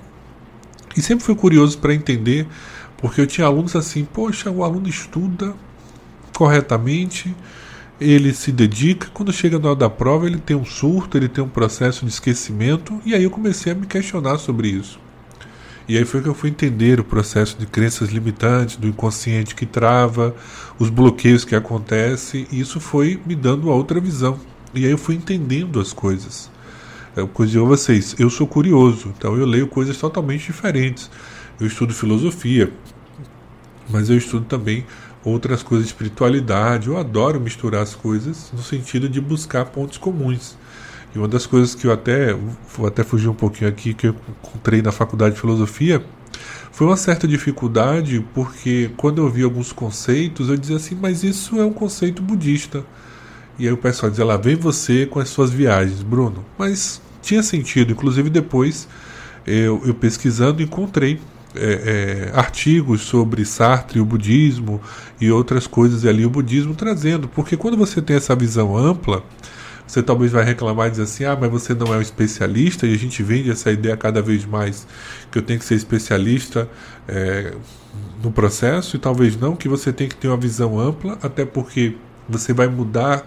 E 0.97 1.03
sempre 1.03 1.25
fui 1.25 1.35
curioso 1.35 1.79
para 1.79 1.95
entender, 1.95 2.47
porque 2.99 3.21
eu 3.21 3.27
tinha 3.27 3.47
alunos 3.47 3.75
assim, 3.75 4.05
poxa, 4.05 4.51
o 4.51 4.63
aluno 4.63 4.89
estuda 4.89 5.55
corretamente, 6.33 7.35
ele 8.01 8.35
se 8.35 8.51
dedica, 8.51 9.09
quando 9.15 9.33
chega 9.33 9.59
na 9.59 9.69
hora 9.69 9.77
da 9.77 9.91
prova 9.91 10.27
ele 10.27 10.39
tem 10.39 10.57
um 10.57 10.65
surto, 10.65 11.17
ele 11.17 11.29
tem 11.29 11.43
um 11.43 11.49
processo 11.49 12.05
de 12.05 12.11
esquecimento, 12.11 13.01
e 13.05 13.15
aí 13.15 13.23
eu 13.23 13.31
comecei 13.31 13.73
a 13.73 13.75
me 13.75 13.87
questionar 13.87 14.39
sobre 14.39 14.69
isso. 14.69 14.99
E 15.87 15.99
aí 15.99 16.05
foi 16.05 16.23
que 16.23 16.29
eu 16.29 16.35
fui 16.35 16.49
entender 16.49 16.99
o 16.99 17.05
processo 17.05 17.59
de 17.59 17.67
crenças 17.67 18.09
limitantes, 18.11 18.77
do 18.77 18.89
inconsciente 18.89 19.55
que 19.55 19.67
trava, 19.67 20.35
os 20.79 20.89
bloqueios 20.89 21.45
que 21.45 21.55
acontecem, 21.55 22.47
e 22.51 22.59
isso 22.59 22.81
foi 22.81 23.21
me 23.27 23.35
dando 23.35 23.65
uma 23.65 23.75
outra 23.75 24.01
visão. 24.01 24.39
E 24.75 24.85
aí 24.85 24.91
eu 24.91 24.99
fui 24.99 25.15
entendendo 25.15 25.79
as 25.79 25.93
coisas. 25.93 26.51
Eu 27.15 27.31
dizer 27.39 27.61
a 27.61 27.65
vocês, 27.65 28.17
eu 28.19 28.29
sou 28.29 28.47
curioso, 28.47 29.15
então 29.17 29.37
eu 29.37 29.47
leio 29.47 29.69
coisas 29.69 29.97
totalmente 29.97 30.47
diferentes. 30.47 31.09
Eu 31.61 31.67
estudo 31.67 31.95
filosofia, 31.95 32.73
mas 33.89 34.11
eu 34.11 34.17
estudo 34.17 34.47
também 34.47 34.85
outras 35.25 35.63
coisas 35.63 35.87
de 35.87 35.93
espiritualidade. 35.93 36.89
Eu 36.89 36.99
adoro 36.99 37.41
misturar 37.41 37.83
as 37.83 37.95
coisas 37.95 38.51
no 38.53 38.63
sentido 38.63 39.09
de 39.09 39.21
buscar 39.21 39.65
pontos 39.67 39.99
comuns. 39.99 40.57
E 41.15 41.19
uma 41.19 41.29
das 41.29 41.47
coisas 41.47 41.75
que 41.75 41.87
eu 41.87 41.93
até 41.93 42.35
vou 42.77 42.87
até 42.87 43.05
fugir 43.05 43.29
um 43.29 43.35
pouquinho 43.35 43.71
aqui 43.71 43.95
que 43.95 44.09
eu 44.09 44.17
encontrei 44.29 44.83
na 44.83 44.91
faculdade 44.91 45.35
de 45.37 45.41
filosofia 45.41 46.05
foi 46.73 46.89
uma 46.89 46.97
certa 46.97 47.29
dificuldade 47.29 48.25
porque 48.35 48.91
quando 48.97 49.19
eu 49.23 49.31
vi 49.31 49.45
alguns 49.45 49.73
conceitos 49.73 50.49
eu 50.49 50.57
dizia 50.57 50.77
assim, 50.77 50.97
mas 50.97 51.23
isso 51.23 51.61
é 51.61 51.65
um 51.65 51.73
conceito 51.73 52.21
budista. 52.21 52.85
E 53.57 53.69
aí 53.69 53.73
o 53.73 53.77
pessoal 53.77 54.11
dizia 54.11 54.25
lá, 54.25 54.37
vem 54.37 54.57
você 54.57 55.07
com 55.07 55.21
as 55.21 55.29
suas 55.29 55.51
viagens, 55.51 56.03
Bruno. 56.03 56.45
Mas 56.59 57.01
tinha 57.23 57.45
sentido, 57.45 57.93
inclusive 57.93 58.29
depois 58.29 58.89
eu, 59.47 59.81
eu 59.87 59.95
pesquisando 59.95 60.63
encontrei 60.63 61.21
é, 61.55 62.31
é, 62.33 62.39
artigos 62.39 63.03
sobre 63.03 63.45
Sartre, 63.45 64.01
o 64.01 64.05
budismo 64.05 64.81
e 65.21 65.31
outras 65.31 65.67
coisas 65.67 66.05
ali, 66.05 66.27
o 66.27 66.31
budismo 66.31 66.75
trazendo, 66.75 67.29
porque 67.29 67.57
quando 67.57 67.77
você 67.77 68.03
tem 68.03 68.17
essa 68.17 68.35
visão 68.35 68.77
ampla, 68.77 69.23
você 69.87 70.03
talvez 70.03 70.33
vai 70.33 70.45
reclamar 70.45 70.89
e 70.89 70.91
dizer 70.91 71.03
assim: 71.03 71.25
ah, 71.25 71.37
mas 71.39 71.51
você 71.51 71.75
não 71.75 71.93
é 71.93 71.99
um 71.99 72.01
especialista, 72.01 72.87
e 72.87 72.95
a 72.95 72.99
gente 72.99 73.23
vende 73.23 73.51
essa 73.51 73.71
ideia 73.71 73.97
cada 73.97 74.23
vez 74.23 74.45
mais 74.45 74.87
que 75.31 75.39
eu 75.39 75.43
tenho 75.43 75.59
que 75.59 75.65
ser 75.65 75.75
especialista 75.75 76.69
é, 77.07 77.53
no 78.23 78.33
processo, 78.33 78.97
e 78.97 78.99
talvez 78.99 79.37
não, 79.37 79.55
que 79.55 79.69
você 79.69 79.93
tem 79.93 80.09
que 80.09 80.17
ter 80.17 80.29
uma 80.29 80.37
visão 80.37 80.79
ampla, 80.79 81.19
até 81.23 81.45
porque 81.45 81.97
você 82.29 82.53
vai 82.53 82.67
mudar 82.67 83.27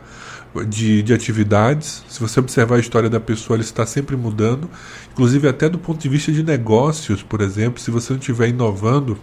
de, 0.68 1.04
de 1.04 1.14
atividades. 1.14 2.04
Se 2.08 2.20
você 2.20 2.40
observar 2.40 2.76
a 2.76 2.80
história 2.80 3.10
da 3.10 3.20
pessoa, 3.20 3.56
ela 3.56 3.64
está 3.64 3.86
sempre 3.86 4.16
mudando, 4.16 4.70
inclusive 5.12 5.48
até 5.48 5.70
do 5.70 5.78
ponto 5.78 6.00
de 6.00 6.10
vista 6.10 6.32
de 6.32 6.44
negócios, 6.44 7.24
por 7.24 7.42
exemplo, 7.42 7.80
se 7.80 7.92
você 7.92 8.14
não 8.14 8.20
estiver 8.20 8.50
inovando, 8.50 9.18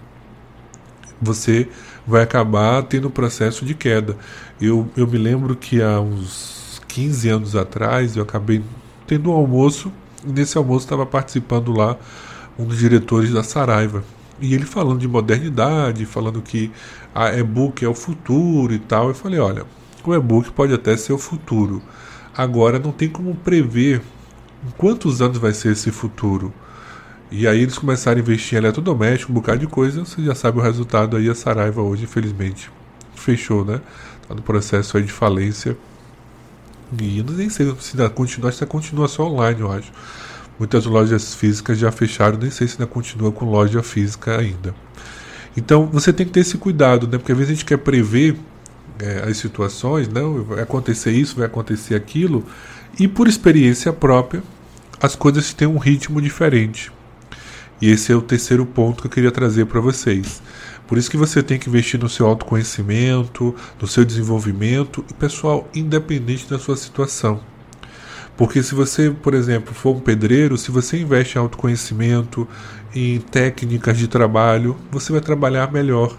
você 1.21 1.69
vai 2.07 2.23
acabar 2.23 2.83
tendo 2.83 3.09
um 3.09 3.11
processo 3.11 3.65
de 3.65 3.75
queda. 3.75 4.17
Eu, 4.61 4.89
eu 4.97 5.07
me 5.07 5.19
lembro 5.19 5.57
que 5.57 5.83
há 5.83 6.01
uns 6.01 6.81
15 6.89 7.29
anos 7.29 7.57
atrás 7.57 8.17
eu 8.17 8.23
acabei 8.23 8.63
tendo 9.07 9.31
um 9.31 9.35
almoço, 9.35 9.93
e 10.27 10.33
nesse 10.33 10.57
almoço 10.57 10.87
estava 10.87 11.07
participando 11.07 11.73
lá 11.73 11.97
um 12.59 12.65
dos 12.65 12.79
diretores 12.79 13.33
da 13.33 13.43
Saraiva. 13.43 14.05
E 14.41 14.55
ele 14.55 14.65
falando 14.65 14.99
de 14.99 15.09
modernidade, 15.09 16.05
falando 16.05 16.43
que 16.43 16.71
a 17.15 17.33
e-book 17.33 17.85
é 17.85 17.89
o 17.89 17.95
futuro 17.95 18.73
e 18.73 18.79
tal. 18.79 19.09
Eu 19.09 19.15
falei: 19.15 19.39
olha, 19.39 19.65
o 20.11 20.15
e-book 20.15 20.51
pode 20.53 20.73
até 20.73 20.97
ser 20.97 21.13
o 21.13 21.19
futuro. 21.19 21.83
Agora 22.37 22.79
não 22.79 22.93
tem 22.93 23.09
como 23.09 23.35
prever 23.35 24.03
em 24.67 24.71
quantos 24.77 25.21
anos 25.21 25.39
vai 25.39 25.53
ser 25.53 25.73
esse 25.73 25.91
futuro. 25.91 26.53
E 27.31 27.47
aí 27.47 27.63
eles 27.63 27.79
começaram 27.79 28.19
a 28.19 28.21
investir 28.21 28.57
em 28.57 28.59
eletrodoméstico, 28.59 29.33
um 29.33 29.35
bocado 29.35 29.59
de 29.59 29.67
coisa, 29.67 30.05
você 30.05 30.23
já 30.23 30.35
sabe 30.35 30.59
o 30.59 30.63
resultado 30.63 31.17
aí, 31.17 31.29
a 31.29 31.35
Saraiva 31.35 31.83
hoje, 31.83 32.05
infelizmente, 32.05 32.71
fechou, 33.15 33.65
né? 33.65 33.81
Tá 34.29 34.35
no 34.35 34.43
processo 34.43 34.97
aí 34.97 35.03
de 35.03 35.13
falência. 35.13 35.77
E 37.01 37.19
eu 37.19 37.25
nem 37.25 37.49
sei 37.49 37.75
se 37.81 37.97
ainda 37.97 38.09
continua, 38.09 38.53
se 38.53 38.63
ainda 38.63 38.71
continua 38.71 39.09
só 39.09 39.27
online, 39.27 39.61
eu 39.61 39.73
acho. 39.73 39.91
Muitas 40.59 40.87
lojas 40.87 41.35
físicas 41.35 41.79
já 41.79 41.91
fecharam, 41.91 42.39
nem 42.39 42.51
sei 42.51 42.69
se 42.69 42.75
ainda 42.75 42.87
continua 42.87 43.33
com 43.33 43.45
loja 43.47 43.83
física 43.83 44.39
ainda. 44.39 44.75
Então 45.57 45.87
você 45.87 46.13
tem 46.13 46.27
que 46.27 46.33
ter 46.33 46.41
esse 46.41 46.57
cuidado, 46.59 47.09
né? 47.09 47.19
Porque 47.19 47.33
às 47.33 47.39
vezes 47.39 47.53
a 47.53 47.55
gente 47.55 47.65
quer 47.65 47.79
prever 47.79 48.37
é, 48.99 49.29
as 49.29 49.37
situações, 49.37 50.09
não, 50.09 50.43
vai 50.45 50.63
acontecer 50.63 51.13
isso, 51.13 51.37
vai 51.37 51.47
acontecer 51.47 51.95
aquilo, 51.95 52.45
e 52.99 53.09
por 53.09 53.27
experiência 53.27 53.93
própria, 53.93 54.43
as 55.01 55.17
coisas 55.17 55.53
têm 55.53 55.69
um 55.69 55.79
ritmo 55.79 56.21
diferente. 56.21 56.93
E 57.81 57.91
esse 57.91 58.13
é 58.13 58.15
o 58.15 58.23
terceiro 58.23 58.65
ponto 58.65 59.03
que 59.03 59.09
eu 59.09 59.11
queria 59.11 59.33
trazer 59.33 59.67
para 59.67 59.81
vocês. 59.81 60.41
Por 60.87 60.97
isso 60.97 61.11
que 61.11 61.17
você 61.17 61.43
tem 61.43 61.59
que 61.59 61.69
investir 61.69 61.99
no 61.99 62.09
seu 62.09 62.27
autoconhecimento, 62.27 63.55
no 63.81 63.87
seu 63.87 64.05
desenvolvimento, 64.05 65.05
e 65.11 65.15
pessoal, 65.15 65.69
independente 65.75 66.49
da 66.49 66.59
sua 66.59 66.77
situação. 66.77 67.41
Porque 68.37 68.63
se 68.63 68.75
você, 68.75 69.11
por 69.11 69.35
exemplo, 69.35 69.75
for 69.75 69.97
um 69.97 70.01
pedreiro, 70.01 70.57
se 70.57 70.71
você 70.71 70.99
investe 70.99 71.37
em 71.37 71.41
autoconhecimento, 71.41 72.47
em 72.95 73.21
técnicas 73.21 73.99
de 73.99 74.09
trabalho, 74.09 74.77
você 74.91 75.13
vai 75.13 75.21
trabalhar 75.21 75.73
melhor. 75.73 76.17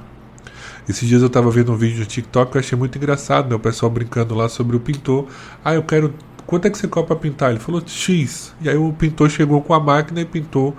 Esses 0.87 1.07
dias 1.07 1.21
eu 1.21 1.27
estava 1.27 1.49
vendo 1.49 1.71
um 1.71 1.75
vídeo 1.75 1.99
no 1.99 2.05
TikTok 2.05 2.51
que 2.51 2.57
eu 2.57 2.59
achei 2.59 2.77
muito 2.77 2.97
engraçado, 2.97 3.49
né? 3.49 3.55
O 3.55 3.59
pessoal 3.59 3.89
brincando 3.89 4.35
lá 4.35 4.47
sobre 4.47 4.75
o 4.75 4.79
pintor. 4.79 5.27
Ah, 5.63 5.73
eu 5.73 5.83
quero. 5.83 6.13
Quanto 6.45 6.67
é 6.67 6.69
que 6.69 6.77
você 6.77 6.87
cobra 6.87 7.07
para 7.07 7.15
pintar? 7.15 7.49
Ele 7.51 7.59
falou 7.59 7.81
X. 7.85 8.53
E 8.61 8.69
aí 8.69 8.77
o 8.77 8.93
pintor 8.93 9.29
chegou 9.29 9.61
com 9.61 9.73
a 9.73 9.79
máquina 9.79 10.21
e 10.21 10.25
pintou 10.25 10.75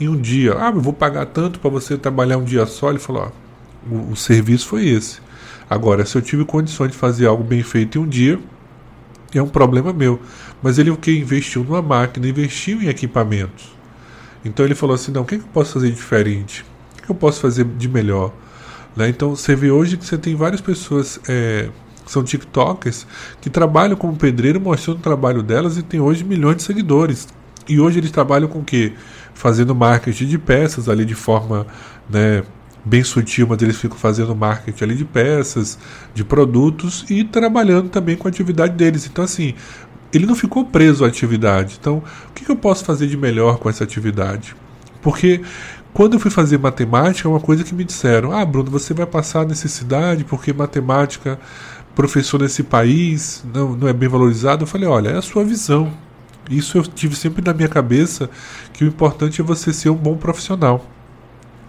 em 0.00 0.08
um 0.08 0.16
dia. 0.16 0.54
Ah, 0.58 0.70
eu 0.70 0.80
vou 0.80 0.92
pagar 0.92 1.26
tanto 1.26 1.58
para 1.58 1.70
você 1.70 1.98
trabalhar 1.98 2.38
um 2.38 2.44
dia 2.44 2.64
só. 2.66 2.90
Ele 2.90 3.00
falou: 3.00 3.32
ó, 3.90 3.94
o, 3.94 4.12
o 4.12 4.16
serviço 4.16 4.68
foi 4.68 4.86
esse. 4.86 5.20
Agora, 5.68 6.06
se 6.06 6.16
eu 6.16 6.22
tive 6.22 6.44
condições 6.44 6.92
de 6.92 6.96
fazer 6.96 7.26
algo 7.26 7.42
bem 7.42 7.62
feito 7.62 7.98
em 7.98 8.02
um 8.02 8.08
dia, 8.08 8.38
é 9.34 9.42
um 9.42 9.48
problema 9.48 9.92
meu. 9.92 10.20
Mas 10.62 10.78
ele 10.78 10.90
o 10.90 10.96
que 10.96 11.10
investiu 11.10 11.64
numa 11.64 11.82
máquina, 11.82 12.28
investiu 12.28 12.80
em 12.80 12.88
equipamentos. 12.88 13.76
Então 14.44 14.64
ele 14.64 14.74
falou 14.74 14.94
assim: 14.94 15.12
não, 15.12 15.22
o 15.22 15.24
que, 15.24 15.34
eu 15.34 15.42
posso 15.52 15.74
fazer 15.74 15.90
diferente? 15.90 16.64
O 16.98 17.02
que 17.02 17.10
eu 17.10 17.14
posso 17.14 17.40
fazer 17.40 17.64
de 17.64 17.88
melhor? 17.88 18.32
Né? 18.96 19.08
Então 19.08 19.34
você 19.34 19.54
vê 19.54 19.70
hoje 19.70 19.96
que 19.96 20.04
você 20.04 20.18
tem 20.18 20.34
várias 20.34 20.60
pessoas 20.60 21.20
é, 21.28 21.68
que 22.04 22.12
são 22.12 22.24
TikTokers 22.24 23.06
que 23.40 23.50
trabalham 23.50 23.96
como 23.96 24.16
pedreiro 24.16 24.60
mostrando 24.60 24.98
o 24.98 25.02
trabalho 25.02 25.42
delas 25.42 25.76
e 25.76 25.82
tem 25.82 26.00
hoje 26.00 26.24
milhões 26.24 26.56
de 26.56 26.62
seguidores. 26.62 27.28
E 27.68 27.78
hoje 27.78 27.98
eles 27.98 28.10
trabalham 28.10 28.48
com 28.48 28.60
o 28.60 28.64
quê? 28.64 28.94
Fazendo 29.34 29.74
marketing 29.74 30.26
de 30.26 30.38
peças 30.38 30.88
ali 30.88 31.04
de 31.04 31.14
forma 31.14 31.66
né, 32.08 32.42
bem 32.84 33.04
sutil, 33.04 33.46
mas 33.46 33.60
eles 33.60 33.76
ficam 33.76 33.96
fazendo 33.96 34.34
marketing 34.34 34.84
ali 34.84 34.94
de 34.94 35.04
peças, 35.04 35.78
de 36.14 36.24
produtos 36.24 37.04
e 37.10 37.22
trabalhando 37.22 37.90
também 37.90 38.16
com 38.16 38.26
a 38.26 38.30
atividade 38.30 38.74
deles. 38.74 39.06
Então, 39.06 39.24
assim, 39.24 39.54
ele 40.12 40.24
não 40.24 40.34
ficou 40.34 40.64
preso 40.64 41.04
à 41.04 41.08
atividade. 41.08 41.76
Então, 41.78 42.02
o 42.30 42.32
que 42.32 42.50
eu 42.50 42.56
posso 42.56 42.84
fazer 42.84 43.06
de 43.06 43.16
melhor 43.16 43.58
com 43.58 43.68
essa 43.68 43.84
atividade? 43.84 44.56
Porque 45.02 45.42
quando 45.98 46.12
eu 46.12 46.20
fui 46.20 46.30
fazer 46.30 46.58
matemática, 46.58 47.28
é 47.28 47.30
uma 47.30 47.40
coisa 47.40 47.64
que 47.64 47.74
me 47.74 47.82
disseram: 47.82 48.30
Ah, 48.30 48.44
Bruno, 48.44 48.70
você 48.70 48.94
vai 48.94 49.04
passar 49.04 49.44
necessidade 49.44 50.22
porque 50.22 50.52
matemática, 50.52 51.40
professor 51.92 52.40
nesse 52.40 52.62
país, 52.62 53.44
não, 53.52 53.74
não 53.74 53.88
é 53.88 53.92
bem 53.92 54.08
valorizado. 54.08 54.62
Eu 54.62 54.68
falei: 54.68 54.88
Olha, 54.88 55.08
é 55.08 55.16
a 55.16 55.22
sua 55.22 55.42
visão. 55.42 55.92
Isso 56.48 56.78
eu 56.78 56.84
tive 56.84 57.16
sempre 57.16 57.42
na 57.44 57.52
minha 57.52 57.68
cabeça 57.68 58.30
que 58.72 58.84
o 58.84 58.86
importante 58.86 59.40
é 59.40 59.44
você 59.44 59.72
ser 59.72 59.90
um 59.90 59.96
bom 59.96 60.16
profissional. 60.16 60.86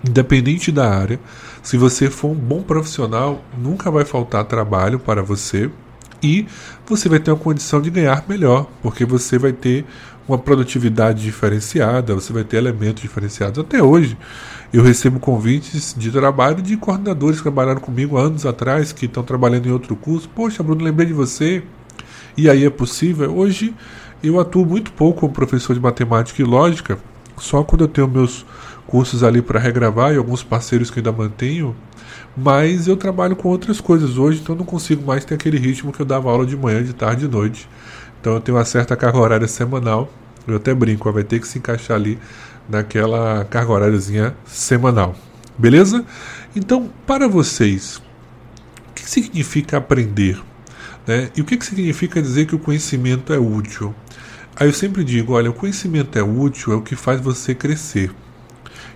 Independente 0.07 0.71
da 0.71 0.87
área, 0.87 1.19
se 1.63 1.75
você 1.75 2.07
for 2.07 2.29
um 2.29 2.35
bom 2.35 2.61
profissional, 2.61 3.43
nunca 3.57 3.89
vai 3.89 4.05
faltar 4.05 4.45
trabalho 4.45 4.99
para 4.99 5.23
você 5.23 5.71
e 6.21 6.45
você 6.85 7.09
vai 7.09 7.19
ter 7.19 7.31
uma 7.31 7.37
condição 7.37 7.81
de 7.81 7.89
ganhar 7.89 8.23
melhor, 8.29 8.67
porque 8.83 9.05
você 9.05 9.39
vai 9.39 9.53
ter 9.53 9.85
uma 10.29 10.37
produtividade 10.37 11.23
diferenciada, 11.23 12.13
você 12.13 12.31
vai 12.31 12.43
ter 12.43 12.57
elementos 12.57 13.01
diferenciados. 13.01 13.59
Até 13.59 13.81
hoje, 13.81 14.17
eu 14.71 14.83
recebo 14.83 15.19
convites 15.19 15.95
de 15.97 16.11
trabalho 16.11 16.61
de 16.61 16.77
coordenadores 16.77 17.37
que 17.37 17.43
trabalharam 17.43 17.81
comigo 17.81 18.17
anos 18.17 18.45
atrás, 18.45 18.91
que 18.91 19.05
estão 19.05 19.23
trabalhando 19.23 19.67
em 19.67 19.71
outro 19.71 19.95
curso. 19.95 20.29
Poxa, 20.29 20.61
Bruno, 20.61 20.83
lembrei 20.83 21.07
de 21.07 21.13
você. 21.13 21.63
E 22.37 22.49
aí 22.49 22.63
é 22.63 22.69
possível? 22.69 23.35
Hoje, 23.35 23.73
eu 24.23 24.39
atuo 24.39 24.65
muito 24.65 24.91
pouco 24.91 25.21
como 25.21 25.33
professor 25.33 25.73
de 25.73 25.79
matemática 25.79 26.41
e 26.41 26.45
lógica, 26.45 26.97
só 27.37 27.63
quando 27.63 27.81
eu 27.81 27.87
tenho 27.87 28.07
meus 28.07 28.45
cursos 28.85 29.23
ali 29.23 29.41
para 29.41 29.59
regravar 29.59 30.13
e 30.13 30.17
alguns 30.17 30.43
parceiros 30.43 30.89
que 30.89 30.99
ainda 30.99 31.11
mantenho, 31.11 31.75
mas 32.35 32.87
eu 32.87 32.97
trabalho 32.97 33.35
com 33.35 33.47
outras 33.49 33.79
coisas 33.79 34.17
hoje, 34.17 34.39
então 34.41 34.55
não 34.55 34.65
consigo 34.65 35.05
mais 35.05 35.25
ter 35.25 35.35
aquele 35.35 35.57
ritmo 35.57 35.91
que 35.91 36.01
eu 36.01 36.05
dava 36.05 36.29
aula 36.29 36.45
de 36.45 36.55
manhã, 36.57 36.83
de 36.83 36.93
tarde 36.93 37.25
e 37.25 37.27
de 37.27 37.33
noite. 37.33 37.69
Então 38.19 38.33
eu 38.33 38.41
tenho 38.41 38.57
uma 38.57 38.65
certa 38.65 38.95
carga 38.95 39.17
horária 39.17 39.47
semanal. 39.47 40.09
Eu 40.47 40.55
até 40.55 40.73
brinco, 40.73 41.11
vai 41.11 41.23
ter 41.23 41.39
que 41.39 41.47
se 41.47 41.59
encaixar 41.59 41.95
ali 41.95 42.17
naquela 42.67 43.45
carga 43.45 43.71
horáriazinha 43.71 44.35
semanal. 44.45 45.15
Beleza? 45.57 46.05
Então, 46.55 46.89
para 47.05 47.27
vocês, 47.27 48.01
o 48.89 48.93
que 48.93 49.09
significa 49.09 49.77
aprender? 49.77 50.41
Né? 51.05 51.29
E 51.35 51.41
o 51.41 51.45
que 51.45 51.63
significa 51.63 52.21
dizer 52.21 52.45
que 52.45 52.55
o 52.55 52.59
conhecimento 52.59 53.33
é 53.33 53.37
útil? 53.37 53.93
Aí 54.55 54.67
eu 54.67 54.73
sempre 54.73 55.03
digo, 55.03 55.33
olha, 55.33 55.49
o 55.49 55.53
conhecimento 55.53 56.17
é 56.17 56.23
útil, 56.23 56.73
é 56.73 56.75
o 56.75 56.81
que 56.81 56.95
faz 56.95 57.21
você 57.21 57.55
crescer 57.55 58.11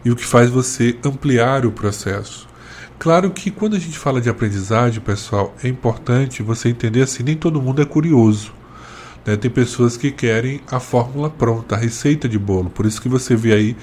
e 0.04 0.12
o 0.12 0.16
que 0.16 0.26
faz 0.26 0.50
você 0.50 0.98
ampliar 1.04 1.66
o 1.66 1.72
processo. 1.72 2.48
Claro 3.00 3.32
que 3.32 3.50
quando 3.52 3.76
a 3.76 3.80
gente 3.80 3.98
fala 3.98 4.22
de 4.22 4.30
aprendizagem, 4.30 5.02
pessoal, 5.02 5.56
é 5.64 5.68
importante 5.68 6.44
você 6.44 6.70
entender 6.70 7.02
assim, 7.02 7.24
nem 7.24 7.36
todo 7.36 7.62
mundo 7.62 7.82
é 7.82 7.86
curioso. 7.86 8.54
Né? 9.26 9.36
Tem 9.38 9.50
pessoas 9.50 9.98
que 9.98 10.12
querem 10.12 10.62
a 10.70 10.80
fórmula 10.80 11.30
pronta, 11.30 11.76
a 11.76 11.78
receita 11.78 12.28
de 12.28 12.38
bolo. 12.38 12.70
Por 12.70 12.86
isso 12.86 13.02
que 13.02 13.10
você 13.10 13.36
vê 13.36 13.54
aí 13.54 13.78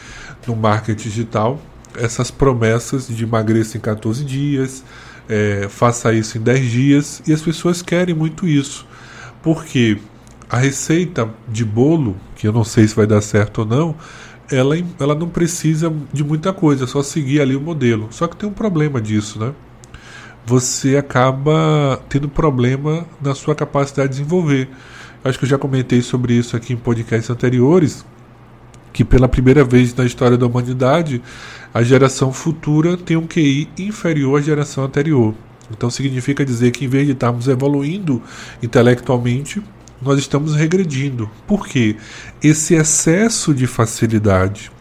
no 0.46 0.57
marketing 0.57 1.09
digital 1.09 1.61
essas 1.96 2.31
promessas 2.31 3.09
de 3.09 3.24
emagreça 3.24 3.76
em 3.76 3.81
14 3.81 4.24
dias, 4.24 4.85
é, 5.29 5.66
faça 5.68 6.12
isso 6.12 6.38
em 6.38 6.40
10 6.40 6.70
dias, 6.70 7.22
e 7.26 7.33
as 7.33 7.40
pessoas 7.40 7.83
querem 7.83 8.14
muito 8.14 8.46
isso. 8.46 8.87
Porque 9.42 9.98
a 10.48 10.59
receita 10.59 11.29
de 11.48 11.64
bolo, 11.64 12.16
que 12.37 12.46
eu 12.46 12.53
não 12.53 12.64
sei 12.64 12.87
se 12.87 12.94
vai 12.94 13.07
dar 13.07 13.20
certo 13.20 13.59
ou 13.59 13.66
não, 13.66 13.94
ela, 14.50 14.76
ela 14.98 15.14
não 15.14 15.29
precisa 15.29 15.92
de 16.12 16.24
muita 16.24 16.53
coisa, 16.53 16.85
é 16.85 16.87
só 16.87 17.03
seguir 17.03 17.40
ali 17.40 17.55
o 17.55 17.61
modelo. 17.61 18.09
Só 18.11 18.26
que 18.26 18.37
tem 18.37 18.48
um 18.48 18.53
problema 18.53 19.00
disso, 19.00 19.38
né? 19.38 19.53
Você 20.44 20.96
acaba 20.96 22.00
tendo 22.09 22.29
problema 22.29 23.07
na 23.20 23.35
sua 23.35 23.55
capacidade 23.55 24.09
de 24.09 24.18
desenvolver. 24.18 24.68
Acho 25.22 25.38
que 25.38 25.44
eu 25.44 25.48
já 25.48 25.59
comentei 25.59 26.00
sobre 26.00 26.33
isso 26.33 26.56
aqui 26.56 26.72
em 26.72 26.76
podcasts 26.76 27.28
anteriores, 27.28 28.04
que 28.92 29.04
pela 29.04 29.28
primeira 29.28 29.62
vez 29.62 29.94
na 29.94 30.04
história 30.04 30.37
da 30.37 30.46
humanidade, 30.46 31.22
a 31.72 31.83
geração 31.83 32.33
futura 32.33 32.96
tem 32.96 33.16
um 33.16 33.26
QI 33.26 33.68
inferior 33.78 34.38
à 34.38 34.42
geração 34.42 34.85
anterior. 34.85 35.35
Então 35.70 35.90
significa 35.90 36.44
dizer 36.44 36.70
que 36.70 36.85
em 36.87 36.88
vez 36.88 37.06
de 37.06 37.12
estarmos 37.12 37.48
evoluindo 37.48 38.22
intelectualmente, 38.62 39.62
nós 40.00 40.18
estamos 40.18 40.54
regredindo. 40.54 41.30
Por 41.46 41.66
quê? 41.66 41.96
Esse 42.42 42.74
excesso 42.74 43.52
de 43.52 43.66
facilidade, 43.66 44.72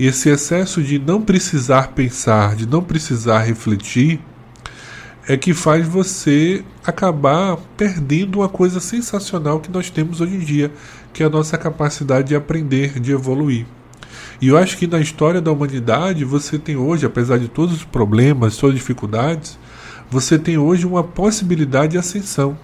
esse 0.00 0.30
excesso 0.30 0.82
de 0.82 0.98
não 0.98 1.20
precisar 1.20 1.88
pensar, 1.88 2.56
de 2.56 2.66
não 2.66 2.82
precisar 2.82 3.40
refletir, 3.40 4.18
é 5.28 5.36
que 5.36 5.52
faz 5.52 5.86
você 5.86 6.64
acabar 6.82 7.58
perdendo 7.76 8.38
uma 8.38 8.48
coisa 8.48 8.80
sensacional 8.80 9.60
que 9.60 9.70
nós 9.70 9.90
temos 9.90 10.22
hoje 10.22 10.34
em 10.34 10.38
dia, 10.38 10.72
que 11.12 11.22
é 11.22 11.26
a 11.26 11.28
nossa 11.28 11.58
capacidade 11.58 12.28
de 12.28 12.34
aprender, 12.34 12.98
de 12.98 13.12
evoluir. 13.12 13.66
E 14.40 14.48
eu 14.48 14.56
acho 14.56 14.78
que 14.78 14.86
na 14.86 14.98
história 14.98 15.38
da 15.38 15.52
humanidade 15.52 16.24
você 16.24 16.58
tem 16.58 16.76
hoje, 16.76 17.04
apesar 17.04 17.38
de 17.38 17.46
todos 17.46 17.74
os 17.74 17.84
problemas, 17.84 18.56
todas 18.56 18.74
as 18.74 18.80
dificuldades, 18.80 19.58
você 20.10 20.38
tem 20.38 20.56
hoje 20.56 20.86
uma 20.86 21.04
possibilidade 21.04 21.92
de 21.92 21.98
ascensão 21.98 22.56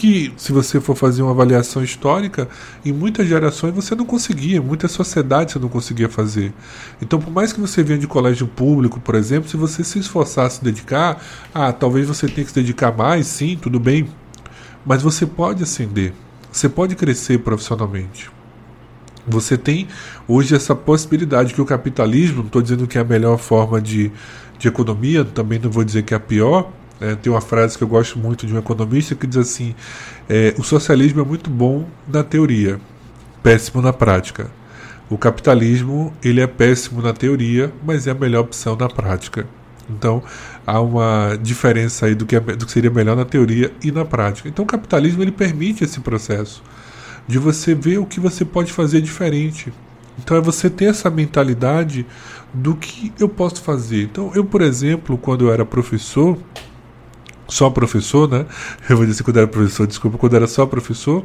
que, 0.00 0.32
se 0.38 0.50
você 0.50 0.80
for 0.80 0.96
fazer 0.96 1.20
uma 1.20 1.32
avaliação 1.32 1.84
histórica, 1.84 2.48
em 2.82 2.90
muitas 2.90 3.28
gerações 3.28 3.74
você 3.74 3.94
não 3.94 4.06
conseguia, 4.06 4.56
em 4.56 4.60
muitas 4.60 4.92
sociedades 4.92 5.52
você 5.52 5.58
não 5.58 5.68
conseguia 5.68 6.08
fazer. 6.08 6.54
Então, 7.02 7.20
por 7.20 7.30
mais 7.30 7.52
que 7.52 7.60
você 7.60 7.82
venha 7.82 7.98
de 7.98 8.06
colégio 8.06 8.46
público, 8.46 8.98
por 8.98 9.14
exemplo, 9.14 9.50
se 9.50 9.58
você 9.58 9.84
se 9.84 9.98
esforçar 9.98 10.50
se 10.50 10.64
dedicar, 10.64 11.22
ah, 11.52 11.70
talvez 11.70 12.08
você 12.08 12.26
tenha 12.26 12.46
que 12.46 12.50
se 12.50 12.54
dedicar 12.54 12.96
mais, 12.96 13.26
sim, 13.26 13.58
tudo 13.60 13.78
bem, 13.78 14.08
mas 14.86 15.02
você 15.02 15.26
pode 15.26 15.62
ascender, 15.62 16.14
você 16.50 16.66
pode 16.66 16.96
crescer 16.96 17.38
profissionalmente. 17.40 18.30
Você 19.28 19.58
tem 19.58 19.86
hoje 20.26 20.56
essa 20.56 20.74
possibilidade 20.74 21.52
que 21.52 21.60
o 21.60 21.66
capitalismo, 21.66 22.38
não 22.38 22.46
estou 22.46 22.62
dizendo 22.62 22.86
que 22.86 22.96
é 22.96 23.02
a 23.02 23.04
melhor 23.04 23.36
forma 23.36 23.82
de, 23.82 24.10
de 24.58 24.66
economia, 24.66 25.26
também 25.26 25.58
não 25.58 25.70
vou 25.70 25.84
dizer 25.84 26.04
que 26.04 26.14
é 26.14 26.16
a 26.16 26.20
pior, 26.20 26.72
é, 27.00 27.14
tem 27.14 27.32
uma 27.32 27.40
frase 27.40 27.78
que 27.78 27.82
eu 27.82 27.88
gosto 27.88 28.18
muito 28.18 28.46
de 28.46 28.54
um 28.54 28.58
economista 28.58 29.14
que 29.14 29.26
diz 29.26 29.38
assim: 29.38 29.74
é, 30.28 30.54
o 30.58 30.62
socialismo 30.62 31.20
é 31.20 31.24
muito 31.24 31.48
bom 31.48 31.86
na 32.06 32.22
teoria, 32.22 32.78
péssimo 33.42 33.80
na 33.80 33.92
prática. 33.92 34.50
O 35.08 35.18
capitalismo 35.18 36.12
ele 36.22 36.40
é 36.40 36.46
péssimo 36.46 37.02
na 37.02 37.12
teoria, 37.12 37.72
mas 37.84 38.06
é 38.06 38.10
a 38.10 38.14
melhor 38.14 38.42
opção 38.42 38.76
na 38.76 38.88
prática. 38.88 39.46
Então 39.88 40.22
há 40.66 40.80
uma 40.80 41.36
diferença 41.40 42.06
aí 42.06 42.14
do 42.14 42.24
que, 42.24 42.36
é, 42.36 42.40
do 42.40 42.64
que 42.64 42.70
seria 42.70 42.90
melhor 42.90 43.16
na 43.16 43.24
teoria 43.24 43.72
e 43.82 43.90
na 43.90 44.04
prática. 44.04 44.48
Então 44.48 44.64
o 44.64 44.68
capitalismo 44.68 45.22
ele 45.22 45.32
permite 45.32 45.82
esse 45.82 46.00
processo 46.00 46.62
de 47.26 47.38
você 47.38 47.74
ver 47.74 47.98
o 47.98 48.06
que 48.06 48.20
você 48.20 48.44
pode 48.44 48.72
fazer 48.72 49.00
diferente. 49.00 49.72
Então 50.18 50.36
é 50.36 50.40
você 50.40 50.68
ter 50.68 50.86
essa 50.86 51.08
mentalidade 51.08 52.06
do 52.52 52.74
que 52.74 53.12
eu 53.18 53.28
posso 53.28 53.62
fazer. 53.62 54.04
Então 54.04 54.30
eu, 54.34 54.44
por 54.44 54.60
exemplo, 54.60 55.16
quando 55.16 55.46
eu 55.46 55.52
era 55.52 55.64
professor, 55.64 56.38
só 57.50 57.68
professor, 57.68 58.28
né? 58.28 58.46
Eu 58.88 58.96
vou 58.96 59.04
dizer 59.04 59.22
quando 59.22 59.36
era 59.36 59.46
professor, 59.46 59.86
desculpa, 59.86 60.16
quando 60.16 60.34
era 60.36 60.46
só 60.46 60.64
professor, 60.64 61.24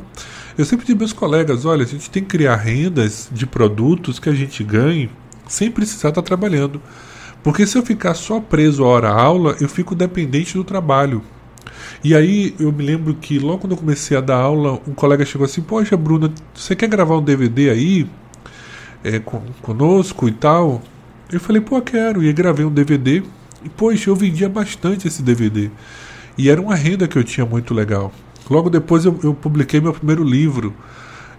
eu 0.58 0.66
sempre 0.66 0.86
digo 0.86 1.00
meus 1.00 1.14
colegas, 1.14 1.66
olha, 1.66 1.84
a 1.84 1.88
gente 1.88 2.10
tem 2.10 2.24
que 2.24 2.30
criar 2.30 2.56
rendas 2.58 3.30
de 3.32 3.46
produtos 3.46 4.20
que 4.20 4.28
a 4.28 4.34
gente 4.34 4.64
ganhe 4.64 5.10
sem 5.48 5.72
precisar 5.72 6.10
estar 6.10 6.22
trabalhando. 6.22 6.82
Porque 7.44 7.66
se 7.68 7.78
eu 7.78 7.84
ficar 7.84 8.16
só 8.16 8.40
preso 8.40 8.84
à 8.84 8.88
hora 8.88 9.10
aula, 9.10 9.56
eu 9.62 9.70
fico 9.70 9.94
dependente 9.94 10.56
do 10.56 10.64
trabalho. 10.64 11.22
E 12.04 12.16
aí 12.16 12.56
eu 12.60 12.72
me 12.72 12.84
lembro 12.84 13.14
que 13.14 13.40
logo 13.40 13.60
quando 13.60 13.72
eu 13.74 13.78
comecei 13.78 14.18
a 14.18 14.22
dar 14.22 14.38
aula, 14.38 14.80
um 14.88 14.94
colega 14.94 15.24
chegou 15.26 15.46
assim, 15.46 15.62
poxa 15.62 15.96
Bruna, 15.96 16.32
você 16.54 16.76
quer 16.76 16.88
gravar 16.88 17.18
um 17.18 17.24
DVD 17.24 17.70
aí 17.70 18.08
é, 19.04 19.22
conosco 19.62 20.28
e 20.28 20.32
tal? 20.32 20.82
Eu 21.32 21.40
falei, 21.40 21.62
pô, 21.62 21.82
quero. 21.82 22.24
E 22.24 22.32
gravei 22.34 22.66
um 22.66 22.72
DVD. 22.72 23.24
E, 23.64 23.70
poxa, 23.70 24.10
eu 24.10 24.16
vendia 24.16 24.48
bastante 24.48 25.08
esse 25.08 25.22
DVD. 25.24 25.70
E 26.38 26.50
era 26.50 26.62
uma 26.62 26.76
renda 26.76 27.08
que 27.08 27.18
eu 27.18 27.24
tinha 27.24 27.46
muito 27.46 27.74
legal. 27.74 28.12
Logo 28.50 28.70
depois 28.70 29.06
eu, 29.06 29.20
eu 29.24 29.34
publiquei 29.34 29.80
meu 29.82 29.94
primeiro 29.94 30.24
livro. 30.24 30.74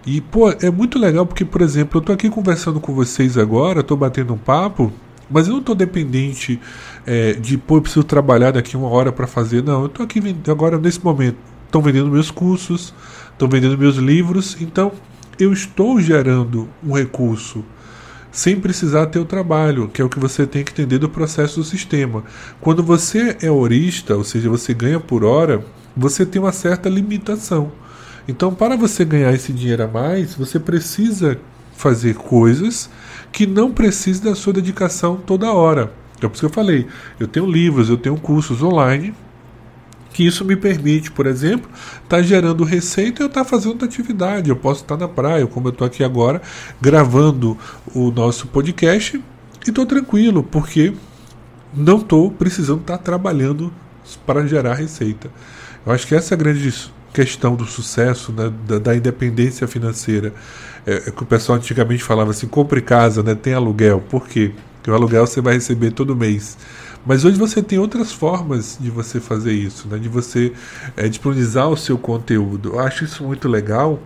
E, 0.07 0.21
pô, 0.21 0.51
é 0.51 0.71
muito 0.71 0.99
legal 0.99 1.27
porque, 1.27 1.45
por 1.45 1.61
exemplo, 1.61 1.99
eu 1.99 2.01
estou 2.01 2.15
aqui 2.15 2.31
conversando 2.31 2.81
com 2.81 2.95
vocês 2.95 3.37
agora, 3.37 3.81
estou 3.81 3.97
batendo 3.97 4.33
um 4.33 4.39
papo, 4.39 4.93
mas 5.29 5.49
eu 5.49 5.55
não 5.55 5.61
estou 5.61 5.75
dependente 5.75 6.61
é, 7.05 7.33
de, 7.33 7.59
pô, 7.59 7.79
eu 7.79 7.83
preciso 7.83 8.05
trabalhar 8.05 8.53
daqui 8.53 8.77
uma 8.77 8.89
hora 8.89 9.11
para 9.11 9.27
fazer. 9.27 9.63
Não, 9.63 9.81
eu 9.81 9.87
estou 9.87 10.05
aqui 10.05 10.21
agora, 10.49 10.79
nesse 10.79 11.05
momento, 11.05 11.37
estão 11.65 11.83
vendendo 11.83 12.09
meus 12.09 12.31
cursos, 12.31 12.95
estão 13.33 13.49
vendendo 13.49 13.77
meus 13.77 13.97
livros, 13.97 14.57
então 14.61 14.93
eu 15.39 15.53
estou 15.53 16.01
gerando 16.01 16.69
um 16.85 16.93
recurso 16.93 17.65
sem 18.37 18.61
precisar 18.61 19.07
ter 19.07 19.19
o 19.19 19.25
trabalho, 19.25 19.89
que 19.89 20.03
é 20.03 20.05
o 20.05 20.11
que 20.11 20.19
você 20.19 20.47
tem 20.47 20.63
que 20.63 20.71
entender 20.71 20.99
do 20.99 21.09
processo 21.09 21.59
do 21.59 21.65
sistema. 21.65 22.23
Quando 22.61 22.83
você 22.83 23.35
é 23.41 23.51
horista, 23.51 24.15
ou 24.15 24.23
seja, 24.23 24.51
você 24.51 24.75
ganha 24.75 25.01
por 25.01 25.25
hora, 25.25 25.65
você 25.97 26.27
tem 26.27 26.41
uma 26.41 26.53
certa 26.53 26.87
limitação. 26.91 27.73
Então, 28.29 28.55
para 28.55 28.77
você 28.77 29.07
ganhar 29.07 29.33
esse 29.33 29.55
dinheiro 29.55 29.85
a 29.85 29.89
mais, 29.89 30.35
você 30.35 30.61
precisa 30.61 31.41
fazer 31.75 32.15
coisas 32.15 32.91
que 33.33 33.47
não 33.47 33.73
precisam 33.73 34.31
da 34.31 34.37
sua 34.37 34.53
dedicação 34.53 35.17
toda 35.17 35.51
hora. 35.51 35.91
É 36.19 36.29
por 36.29 36.33
isso 36.33 36.41
que 36.41 36.45
eu 36.45 36.51
falei, 36.51 36.87
eu 37.19 37.27
tenho 37.27 37.47
livros, 37.47 37.89
eu 37.89 37.97
tenho 37.97 38.19
cursos 38.19 38.63
online 38.63 39.15
que 40.17 40.27
isso 40.27 40.47
me 40.47 40.57
permite, 40.57 41.13
por 41.13 41.27
exemplo, 41.27 41.71
estar 42.03 42.17
tá 42.17 42.23
gerando 42.23 42.65
receita 42.65 43.21
e 43.21 43.25
eu 43.25 43.27
estar 43.27 43.45
tá 43.45 43.51
fazendo 43.51 43.85
atividade. 43.85 44.49
Eu 44.49 44.57
posso 44.57 44.81
estar 44.81 44.97
tá 44.97 45.07
na 45.07 45.13
praia, 45.13 45.47
como 45.47 45.69
eu 45.69 45.73
estou 45.73 45.87
aqui 45.87 46.03
agora, 46.03 46.41
gravando 46.81 47.57
o 47.95 48.11
nosso 48.11 48.47
podcast 48.47 49.19
e 49.19 49.69
estou 49.69 49.85
tranquilo, 49.85 50.43
porque 50.43 50.95
não 51.75 51.99
estou 51.99 52.31
precisando 52.31 52.81
estar 52.81 52.97
tá 52.97 53.05
trabalhando 53.05 53.71
para 54.25 54.47
gerar 54.47 54.73
receita. 54.73 55.31
Eu 55.85 55.93
acho 55.93 56.07
que 56.07 56.15
essa 56.15 56.33
é 56.33 56.35
a 56.35 56.39
grande 56.39 56.73
questão 57.13 57.55
do 57.55 57.67
sucesso, 57.67 58.33
né, 58.33 58.51
da, 58.67 58.79
da, 58.79 58.97
independência 58.97 59.69
financeira. 59.69 60.33
É, 60.87 60.95
é, 60.95 61.11
que 61.11 61.23
o 61.23 61.27
pessoal 61.27 61.59
antigamente 61.59 62.03
falava 62.03 62.31
assim: 62.31 62.47
compre 62.47 62.81
casa, 62.81 63.23
né, 63.23 63.35
tem 63.35 63.53
aluguel. 63.53 64.03
Por 64.09 64.27
quê? 64.27 64.53
Porque 64.77 64.91
o 64.91 64.95
aluguel 64.95 65.27
você 65.27 65.43
vai 65.43 65.53
receber 65.53 65.91
todo 65.91 66.17
mês. 66.17 66.57
Mas 67.07 67.25
hoje 67.25 67.39
você 67.39 67.63
tem 67.63 67.79
outras 67.79 68.11
formas 68.11 68.77
de 68.81 68.91
você 68.91 69.21
fazer 69.21 69.53
isso, 69.53 69.87
né? 69.87 69.97
de 69.97 70.09
você 70.09 70.53
é, 70.97 71.09
disponibilizar 71.09 71.69
o 71.69 71.77
seu 71.77 71.97
conteúdo. 71.97 72.73
Eu 72.75 72.81
acho 72.81 73.05
isso 73.05 73.23
muito 73.23 73.49
legal, 73.49 74.01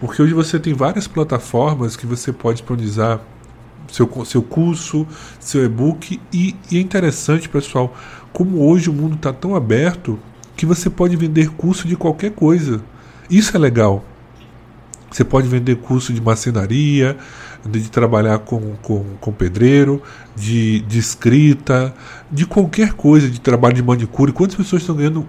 porque 0.00 0.20
hoje 0.20 0.34
você 0.34 0.58
tem 0.58 0.74
várias 0.74 1.06
plataformas 1.06 1.94
que 1.94 2.06
você 2.06 2.32
pode 2.32 2.58
disponibilizar 2.58 3.20
seu, 3.88 4.10
seu 4.24 4.42
curso, 4.42 5.06
seu 5.38 5.64
e-book. 5.64 6.20
E, 6.32 6.56
e 6.72 6.78
é 6.78 6.80
interessante, 6.80 7.48
pessoal, 7.48 7.96
como 8.32 8.68
hoje 8.68 8.90
o 8.90 8.92
mundo 8.92 9.14
está 9.14 9.32
tão 9.32 9.54
aberto 9.54 10.18
que 10.56 10.66
você 10.66 10.90
pode 10.90 11.14
vender 11.14 11.50
curso 11.50 11.86
de 11.86 11.96
qualquer 11.96 12.32
coisa. 12.32 12.82
Isso 13.30 13.56
é 13.56 13.60
legal. 13.60 14.04
Você 15.10 15.24
pode 15.24 15.48
vender 15.48 15.76
curso 15.76 16.12
de 16.12 16.20
marcenaria, 16.20 17.16
de 17.68 17.90
trabalhar 17.90 18.38
com, 18.38 18.74
com, 18.82 19.04
com 19.20 19.32
pedreiro, 19.32 20.02
de, 20.34 20.80
de 20.80 20.98
escrita, 20.98 21.94
de 22.30 22.46
qualquer 22.46 22.92
coisa, 22.94 23.28
de 23.28 23.40
trabalho 23.40 23.74
de 23.74 23.82
manicure. 23.82 24.32
Quantas 24.32 24.56
pessoas 24.56 24.82
estão 24.82 24.96
ganhando 24.96 25.26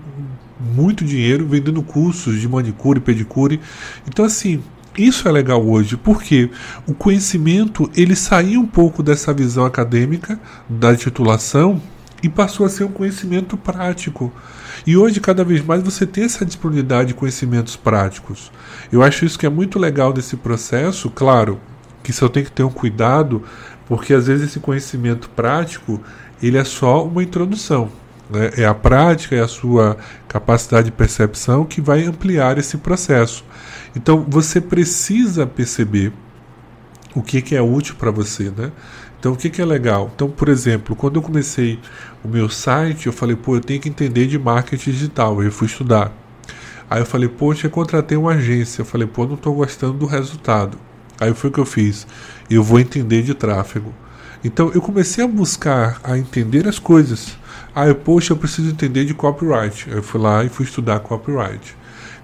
muito 0.74 1.04
dinheiro 1.04 1.46
vendendo 1.48 1.82
cursos 1.82 2.40
de 2.40 2.48
manicure, 2.48 3.00
pedicure? 3.00 3.60
Então, 4.08 4.24
assim, 4.24 4.62
isso 4.98 5.28
é 5.28 5.32
legal 5.32 5.66
hoje, 5.66 5.96
porque 5.98 6.50
o 6.86 6.94
conhecimento 6.94 7.90
ele 7.96 8.16
saiu 8.16 8.62
um 8.62 8.68
pouco 8.68 9.02
dessa 9.02 9.34
visão 9.34 9.66
acadêmica 9.66 10.40
da 10.70 10.96
titulação 10.96 11.82
e 12.22 12.30
passou 12.30 12.66
a 12.66 12.70
ser 12.70 12.84
um 12.84 12.92
conhecimento 12.92 13.58
prático. 13.58 14.32
E 14.86 14.98
hoje, 14.98 15.20
cada 15.20 15.44
vez 15.44 15.64
mais, 15.64 15.82
você 15.82 16.06
tem 16.06 16.24
essa 16.24 16.46
disponibilidade 16.46 17.10
de 17.10 17.14
conhecimentos 17.14 17.76
práticos. 17.76 18.52
Eu 18.92 19.02
acho 19.02 19.26
isso 19.26 19.38
que 19.38 19.46
é 19.46 19.50
muito 19.50 19.80
legal 19.80 20.12
desse 20.12 20.36
processo, 20.36 21.10
claro, 21.10 21.60
que 22.04 22.14
só 22.14 22.28
tem 22.28 22.44
que 22.44 22.52
ter 22.52 22.64
um 22.64 22.70
cuidado, 22.70 23.44
porque 23.88 24.14
às 24.14 24.28
vezes 24.28 24.50
esse 24.50 24.60
conhecimento 24.60 25.30
prático 25.30 26.02
ele 26.42 26.58
é 26.58 26.64
só 26.64 27.06
uma 27.06 27.22
introdução. 27.24 27.90
Né? 28.30 28.52
É 28.58 28.66
a 28.66 28.74
prática, 28.74 29.36
é 29.36 29.42
a 29.42 29.48
sua 29.48 29.98
capacidade 30.28 30.86
de 30.86 30.92
percepção 30.92 31.66
que 31.66 31.82
vai 31.82 32.04
ampliar 32.04 32.58
esse 32.58 32.78
processo. 32.78 33.44
Então 33.96 34.26
você 34.28 34.62
precisa 34.62 35.46
perceber 35.46 36.14
o 37.14 37.22
que, 37.22 37.42
que 37.42 37.56
é 37.56 37.62
útil 37.62 37.96
para 37.96 38.10
você, 38.10 38.52
né? 38.56 38.72
Então, 39.22 39.34
o 39.34 39.36
que, 39.36 39.52
que 39.52 39.62
é 39.62 39.66
legal? 39.66 40.10
Então, 40.16 40.28
por 40.32 40.50
exemplo, 40.50 40.96
quando 40.96 41.18
eu 41.18 41.22
comecei 41.22 41.80
o 42.24 42.28
meu 42.28 42.50
site, 42.50 43.06
eu 43.06 43.14
falei, 43.14 43.36
pô, 43.36 43.56
eu 43.56 43.62
tenho 43.62 43.80
que 43.80 43.88
entender 43.88 44.26
de 44.26 44.40
marketing 44.40 44.90
digital. 44.90 45.44
Eu 45.44 45.52
fui 45.52 45.68
estudar. 45.68 46.12
Aí 46.90 47.02
eu 47.02 47.06
falei, 47.06 47.30
poxa, 47.30 47.68
eu 47.68 47.72
contratei 47.72 48.18
uma 48.18 48.32
agência. 48.32 48.82
Eu 48.82 48.86
falei, 48.86 49.06
pô, 49.06 49.28
não 49.28 49.36
estou 49.36 49.54
gostando 49.54 49.94
do 49.94 50.08
resultado. 50.08 50.76
Aí 51.22 51.32
foi 51.36 51.52
o 51.52 51.54
que 51.54 51.60
eu 51.60 51.66
fiz. 51.66 52.08
Eu 52.50 52.64
vou 52.64 52.80
entender 52.80 53.22
de 53.22 53.36
tráfego. 53.36 53.94
Então 54.44 54.72
eu 54.74 54.82
comecei 54.82 55.24
a 55.24 55.28
buscar, 55.28 56.02
a 56.04 56.18
entender 56.18 56.68
as 56.68 56.80
coisas. 56.80 57.38
Aí, 57.76 57.90
eu, 57.90 57.96
poxa, 57.96 58.34
eu 58.34 58.38
preciso 58.38 58.72
entender 58.72 59.06
de 59.06 59.14
copyright. 59.14 59.88
Eu 59.88 60.02
fui 60.02 60.20
lá 60.20 60.44
e 60.44 60.50
fui 60.50 60.66
estudar 60.66 61.00
copyright. 61.00 61.78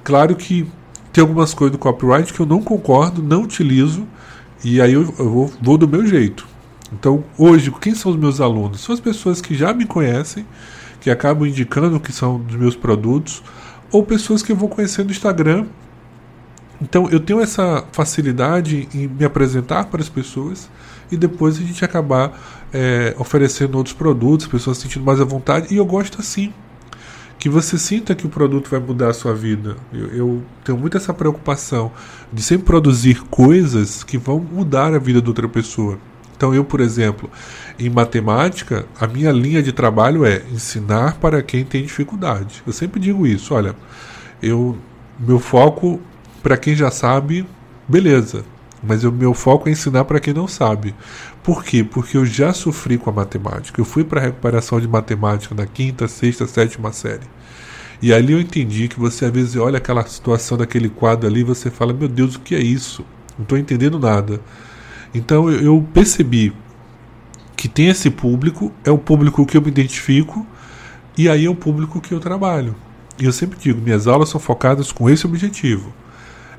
Claro 0.04 0.36
que 0.36 0.68
tem 1.14 1.22
algumas 1.22 1.54
coisas 1.54 1.72
do 1.72 1.78
copyright 1.78 2.34
que 2.34 2.40
eu 2.40 2.46
não 2.46 2.62
concordo, 2.62 3.22
não 3.22 3.44
utilizo, 3.44 4.06
e 4.64 4.82
aí 4.82 4.94
eu, 4.94 5.04
eu 5.18 5.30
vou, 5.30 5.54
vou 5.62 5.78
do 5.78 5.88
meu 5.88 6.06
jeito. 6.06 6.48
Então, 6.92 7.24
hoje, 7.38 7.72
quem 7.80 7.94
são 7.94 8.12
os 8.12 8.18
meus 8.18 8.42
alunos? 8.42 8.82
São 8.82 8.94
as 8.94 9.00
pessoas 9.00 9.42
que 9.42 9.54
já 9.54 9.74
me 9.74 9.86
conhecem, 9.86 10.46
que 11.02 11.10
acabam 11.10 11.48
indicando 11.48 12.00
que 12.00 12.12
são 12.12 12.40
dos 12.40 12.56
meus 12.56 12.76
produtos, 12.76 13.44
ou 13.92 14.04
pessoas 14.04 14.42
que 14.42 14.52
eu 14.52 14.56
vou 14.56 14.70
conhecer 14.70 15.04
no 15.04 15.12
Instagram 15.12 15.66
então 16.82 17.10
eu 17.10 17.20
tenho 17.20 17.40
essa 17.40 17.84
facilidade 17.92 18.88
em 18.94 19.08
me 19.08 19.26
apresentar 19.26 19.86
para 19.86 20.02
as 20.02 20.10
pessoas 20.10 20.70
e 21.12 21.18
depois 21.18 21.58
a 21.58 21.62
gente 21.62 21.84
acabar 21.84 22.68
é, 22.74 23.16
oferecendo 23.18 23.78
outros 23.78 23.96
produtos, 23.96 24.48
pessoas 24.48 24.78
sentindo 24.78 25.06
mais 25.06 25.20
à 25.20 25.24
vontade. 25.24 25.74
E 25.74 25.78
eu 25.78 25.86
gosto 25.86 26.20
assim. 26.20 26.54
Que 27.40 27.50
você 27.50 27.78
sinta 27.78 28.16
que 28.16 28.26
o 28.26 28.30
produto 28.30 28.68
vai 28.68 28.80
mudar 28.80 29.10
a 29.10 29.14
sua 29.14 29.34
vida. 29.34 29.78
Eu, 29.94 30.08
eu 30.08 30.44
tenho 30.64 30.78
muito 30.78 30.98
essa 30.98 31.14
preocupação 31.14 31.92
de 32.34 32.42
sempre 32.42 32.66
produzir 32.66 33.22
coisas 33.30 34.04
que 34.04 34.18
vão 34.18 34.40
mudar 34.40 34.94
a 34.94 34.98
vida 34.98 35.22
de 35.22 35.28
outra 35.28 35.48
pessoa. 35.48 36.00
Então, 36.36 36.54
eu, 36.54 36.64
por 36.64 36.82
exemplo, 36.82 37.30
em 37.78 37.90
matemática, 37.90 38.88
a 39.00 39.06
minha 39.06 39.32
linha 39.32 39.62
de 39.62 39.72
trabalho 39.72 40.26
é 40.26 40.42
ensinar 40.52 41.18
para 41.18 41.42
quem 41.44 41.64
tem 41.64 41.84
dificuldade. 41.84 42.64
Eu 42.66 42.74
sempre 42.74 43.00
digo 43.00 43.26
isso. 43.26 43.54
Olha, 43.54 43.76
eu, 44.42 44.76
meu 45.20 45.40
foco 45.40 46.00
para 46.42 46.58
quem 46.58 46.76
já 46.76 46.92
sabe, 46.92 47.46
beleza. 47.88 48.44
Mas 48.82 49.04
o 49.04 49.12
meu 49.12 49.34
foco 49.34 49.68
é 49.68 49.72
ensinar 49.72 50.06
para 50.06 50.20
quem 50.20 50.34
não 50.34 50.48
sabe. 50.48 50.94
Por 51.44 51.64
quê? 51.64 51.84
Porque 51.84 52.18
eu 52.18 52.26
já 52.26 52.54
sofri 52.54 52.98
com 52.98 53.10
a 53.10 53.14
matemática. 53.14 53.80
Eu 53.82 53.86
fui 53.86 54.04
para 54.04 54.22
recuperação 54.22 54.80
de 54.80 54.88
matemática 54.88 55.56
na 55.56 55.66
quinta, 55.66 56.08
sexta, 56.08 56.46
sétima 56.46 56.92
série. 56.92 57.26
E 58.02 58.14
ali 58.14 58.34
eu 58.34 58.40
entendi 58.40 58.88
que 58.88 59.00
você 59.00 59.26
às 59.26 59.32
vezes 59.32 59.56
olha 59.56 59.78
aquela 59.78 60.06
situação 60.06 60.58
daquele 60.58 60.90
quadro 60.90 61.28
ali 61.28 61.40
e 61.40 61.44
você 61.44 61.72
fala: 61.72 61.94
Meu 61.94 62.08
Deus, 62.08 62.36
o 62.36 62.40
que 62.40 62.54
é 62.54 62.60
isso? 62.60 63.04
Não 63.38 63.44
estou 63.44 63.58
entendendo 63.58 63.98
nada. 63.98 64.40
Então 65.14 65.50
eu 65.50 65.84
percebi 65.94 66.54
que 67.56 67.68
tem 67.68 67.88
esse 67.88 68.12
público, 68.12 68.72
é 68.86 68.92
o 68.92 68.98
público 69.00 69.46
que 69.46 69.58
eu 69.58 69.62
me 69.62 69.70
identifico, 69.70 70.46
e 71.18 71.28
aí 71.28 71.46
é 71.46 71.50
o 71.50 71.56
público 71.56 72.00
que 72.00 72.14
eu 72.14 72.20
trabalho. 72.20 72.76
E 73.20 73.26
eu 73.26 73.32
sempre 73.32 73.58
digo: 73.60 73.82
minhas 73.82 74.06
aulas 74.06 74.30
são 74.30 74.40
focadas 74.40 74.92
com 74.92 75.10
esse 75.10 75.26
objetivo 75.26 75.92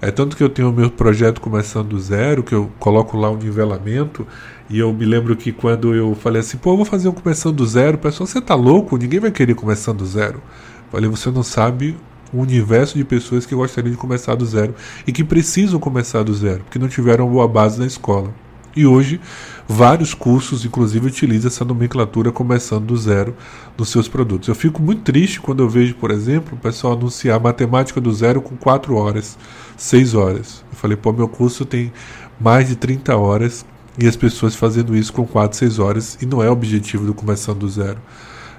é 0.00 0.10
tanto 0.10 0.36
que 0.36 0.42
eu 0.42 0.48
tenho 0.48 0.70
o 0.70 0.72
meu 0.72 0.90
projeto 0.90 1.40
começando 1.40 1.88
do 1.88 2.00
zero, 2.00 2.42
que 2.42 2.54
eu 2.54 2.70
coloco 2.78 3.16
lá 3.16 3.30
um 3.30 3.36
nivelamento, 3.36 4.26
e 4.70 4.78
eu 4.78 4.92
me 4.92 5.04
lembro 5.04 5.34
que 5.36 5.50
quando 5.50 5.94
eu 5.94 6.14
falei 6.14 6.40
assim, 6.40 6.56
pô, 6.56 6.72
eu 6.72 6.76
vou 6.76 6.84
fazer 6.84 7.08
um 7.08 7.12
começando 7.12 7.56
do 7.56 7.66
zero, 7.66 7.96
o 7.96 8.00
pessoal, 8.00 8.26
você 8.26 8.40
tá 8.40 8.54
louco? 8.54 8.96
Ninguém 8.96 9.18
vai 9.18 9.30
querer 9.30 9.54
começando 9.54 9.98
do 9.98 10.06
zero. 10.06 10.42
falei, 10.90 11.08
você 11.08 11.30
não 11.30 11.42
sabe 11.42 11.96
o 12.32 12.40
universo 12.40 12.96
de 12.96 13.04
pessoas 13.04 13.46
que 13.46 13.54
gostariam 13.54 13.90
de 13.92 13.98
começar 13.98 14.34
do 14.34 14.44
zero 14.44 14.74
e 15.06 15.12
que 15.12 15.24
precisam 15.24 15.80
começar 15.80 16.22
do 16.22 16.34
zero, 16.34 16.62
porque 16.64 16.78
não 16.78 16.88
tiveram 16.88 17.28
boa 17.28 17.48
base 17.48 17.78
na 17.78 17.86
escola. 17.86 18.32
E 18.78 18.86
hoje, 18.86 19.20
vários 19.66 20.14
cursos, 20.14 20.64
inclusive, 20.64 21.04
utilizam 21.04 21.48
essa 21.48 21.64
nomenclatura 21.64 22.30
começando 22.30 22.86
do 22.86 22.96
zero 22.96 23.34
nos 23.76 23.88
seus 23.88 24.06
produtos. 24.06 24.48
Eu 24.48 24.54
fico 24.54 24.80
muito 24.80 25.02
triste 25.02 25.40
quando 25.40 25.64
eu 25.64 25.68
vejo, 25.68 25.96
por 25.96 26.12
exemplo, 26.12 26.56
o 26.56 26.60
pessoal 26.60 26.92
anunciar 26.92 27.40
matemática 27.40 28.00
do 28.00 28.12
zero 28.12 28.40
com 28.40 28.56
4 28.56 28.94
horas, 28.94 29.36
6 29.76 30.14
horas. 30.14 30.64
Eu 30.70 30.78
falei, 30.78 30.96
pô, 30.96 31.12
meu 31.12 31.26
curso 31.26 31.64
tem 31.64 31.92
mais 32.38 32.68
de 32.68 32.76
30 32.76 33.16
horas 33.16 33.66
e 33.98 34.06
as 34.06 34.14
pessoas 34.14 34.54
fazendo 34.54 34.96
isso 34.96 35.12
com 35.12 35.26
4, 35.26 35.58
6 35.58 35.80
horas 35.80 36.16
e 36.22 36.24
não 36.24 36.40
é 36.40 36.48
o 36.48 36.52
objetivo 36.52 37.04
do 37.04 37.12
Começando 37.12 37.58
do 37.58 37.68
Zero. 37.68 37.98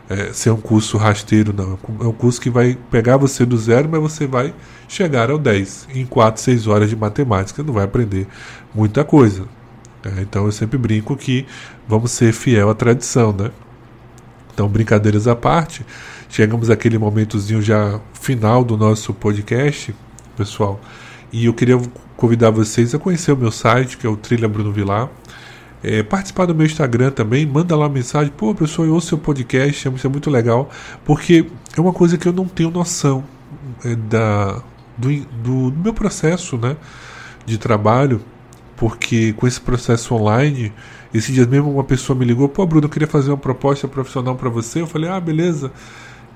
É, 0.10 0.34
ser 0.34 0.50
um 0.50 0.60
curso 0.60 0.98
rasteiro, 0.98 1.54
não. 1.54 1.80
É 2.02 2.08
um 2.08 2.12
curso 2.12 2.42
que 2.42 2.50
vai 2.50 2.78
pegar 2.92 3.16
você 3.16 3.46
do 3.46 3.56
zero, 3.56 3.88
mas 3.90 4.02
você 4.02 4.26
vai 4.26 4.56
chegar 4.88 5.30
ao 5.30 5.38
10 5.38 5.88
em 5.94 6.04
4, 6.04 6.42
6 6.42 6.66
horas 6.66 6.90
de 6.90 6.96
matemática. 6.96 7.62
Não 7.62 7.72
vai 7.72 7.86
aprender 7.86 8.28
muita 8.74 9.04
coisa. 9.04 9.46
É, 10.04 10.22
então 10.22 10.46
eu 10.46 10.52
sempre 10.52 10.78
brinco 10.78 11.16
que 11.16 11.46
vamos 11.88 12.12
ser 12.12 12.34
fiel 12.34 12.70
à 12.70 12.76
tradição, 12.76 13.34
né? 13.34 13.52
Então, 14.54 14.68
brincadeiras 14.68 15.28
à 15.28 15.36
parte, 15.36 15.86
chegamos 16.30 16.70
àquele 16.70 16.98
momentozinho 16.98 17.62
já 17.62 18.00
final 18.14 18.64
do 18.64 18.76
nosso 18.76 19.14
podcast, 19.14 19.96
pessoal. 20.36 20.80
E 21.32 21.46
eu 21.46 21.54
queria 21.54 21.80
convidar 22.18 22.50
vocês 22.50 22.94
a 22.94 23.00
conhecer 23.00 23.32
o 23.32 23.38
meu 23.38 23.52
site, 23.52 23.98
que 23.98 24.06
é 24.06 24.10
o 24.10 24.18
Trilha 24.18 24.48
Bruno 24.50 24.72
Vilar. 24.72 25.10
É, 25.82 26.04
participar 26.04 26.46
do 26.46 26.54
meu 26.54 26.66
Instagram 26.66 27.12
também, 27.12 27.46
manda 27.46 27.74
lá 27.76 27.88
mensagem, 27.88 28.34
pô, 28.36 28.54
pessoal, 28.54 28.86
eu 28.86 28.96
ouço 28.96 29.08
seu 29.08 29.18
podcast, 29.18 29.88
isso 29.88 30.08
é 30.08 30.10
muito 30.10 30.30
legal, 30.30 30.70
porque 31.06 31.46
é 31.78 31.80
uma 31.80 31.94
coisa 31.94 32.18
que 32.18 32.28
eu 32.28 32.34
não 32.34 32.46
tenho 32.46 32.70
noção 32.70 33.24
é, 33.86 33.96
da, 33.96 34.62
do, 34.98 35.10
do, 35.42 35.72
do 35.72 35.80
meu 35.80 35.94
processo 35.94 36.58
né, 36.58 36.76
de 37.46 37.58
trabalho 37.58 38.20
porque 38.80 39.34
com 39.34 39.46
esse 39.46 39.60
processo 39.60 40.16
online, 40.16 40.72
esse 41.14 41.34
dia 41.34 41.46
mesmo 41.46 41.70
uma 41.70 41.84
pessoa 41.84 42.18
me 42.18 42.24
ligou, 42.24 42.48
pô, 42.48 42.66
Bruno, 42.66 42.86
eu 42.86 42.90
queria 42.90 43.08
fazer 43.08 43.30
uma 43.30 43.38
proposta 43.38 43.90
profissional 43.90 44.36
para 44.36 44.50
você. 44.50 44.80
Eu 44.82 44.88
falei, 44.88 45.10
ah, 45.10 45.20
beleza. 45.20 45.70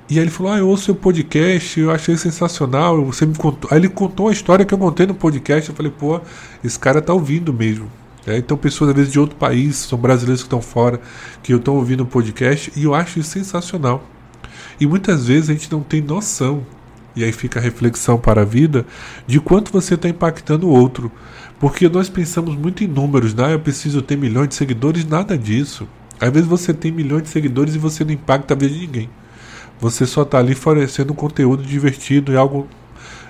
E 0.09 0.15
aí 0.15 0.25
ele 0.25 0.29
falou, 0.29 0.51
ah, 0.51 0.57
eu 0.57 0.67
ouço 0.67 0.83
seu 0.83 0.95
podcast, 0.95 1.79
eu 1.79 1.89
achei 1.89 2.17
sensacional. 2.17 3.03
Você 3.05 3.25
me 3.25 3.33
contou. 3.33 3.71
Aí 3.71 3.77
ele 3.77 3.87
contou 3.87 4.27
a 4.27 4.33
história 4.33 4.65
que 4.65 4.73
eu 4.73 4.77
contei 4.77 5.07
no 5.07 5.15
podcast. 5.15 5.69
Eu 5.69 5.75
falei, 5.75 5.91
pô, 5.97 6.19
esse 6.61 6.77
cara 6.77 7.01
tá 7.01 7.13
ouvindo 7.13 7.53
mesmo. 7.53 7.89
É, 8.27 8.37
então 8.37 8.57
pessoas 8.57 8.89
às 8.89 8.95
vezes 8.95 9.11
de 9.11 9.19
outro 9.19 9.37
país, 9.37 9.77
são 9.77 9.97
brasileiros 9.97 10.41
que 10.41 10.47
estão 10.47 10.61
fora, 10.61 10.99
que 11.41 11.53
estão 11.53 11.75
ouvindo 11.75 12.03
o 12.03 12.05
podcast, 12.05 12.71
e 12.75 12.83
eu 12.83 12.93
acho 12.93 13.19
isso 13.19 13.31
sensacional. 13.31 14.03
E 14.79 14.87
muitas 14.87 15.27
vezes 15.27 15.49
a 15.49 15.53
gente 15.53 15.71
não 15.71 15.81
tem 15.81 16.01
noção, 16.01 16.65
e 17.15 17.23
aí 17.23 17.31
fica 17.31 17.59
a 17.59 17.61
reflexão 17.61 18.17
para 18.17 18.41
a 18.41 18.45
vida, 18.45 18.85
de 19.27 19.39
quanto 19.39 19.71
você 19.71 19.95
está 19.95 20.09
impactando 20.09 20.67
o 20.67 20.71
outro. 20.71 21.11
Porque 21.59 21.87
nós 21.87 22.09
pensamos 22.09 22.55
muito 22.55 22.83
em 22.83 22.87
números, 22.87 23.33
né? 23.33 23.53
Eu 23.53 23.59
preciso 23.59 24.01
ter 24.01 24.17
milhões 24.17 24.49
de 24.49 24.55
seguidores, 24.55 25.05
nada 25.05 25.37
disso. 25.37 25.87
Às 26.19 26.31
vezes 26.31 26.47
você 26.47 26.73
tem 26.73 26.91
milhões 26.91 27.23
de 27.23 27.29
seguidores 27.29 27.75
e 27.75 27.77
você 27.77 28.03
não 28.03 28.11
impacta 28.11 28.53
a 28.53 28.57
vida 28.57 28.73
de 28.73 28.79
ninguém. 28.79 29.09
Você 29.79 30.05
só 30.05 30.23
está 30.23 30.39
ali 30.39 30.55
fornecendo 30.55 31.13
um 31.13 31.15
conteúdo 31.15 31.63
divertido 31.63 32.31
e 32.31 32.37
algo 32.37 32.67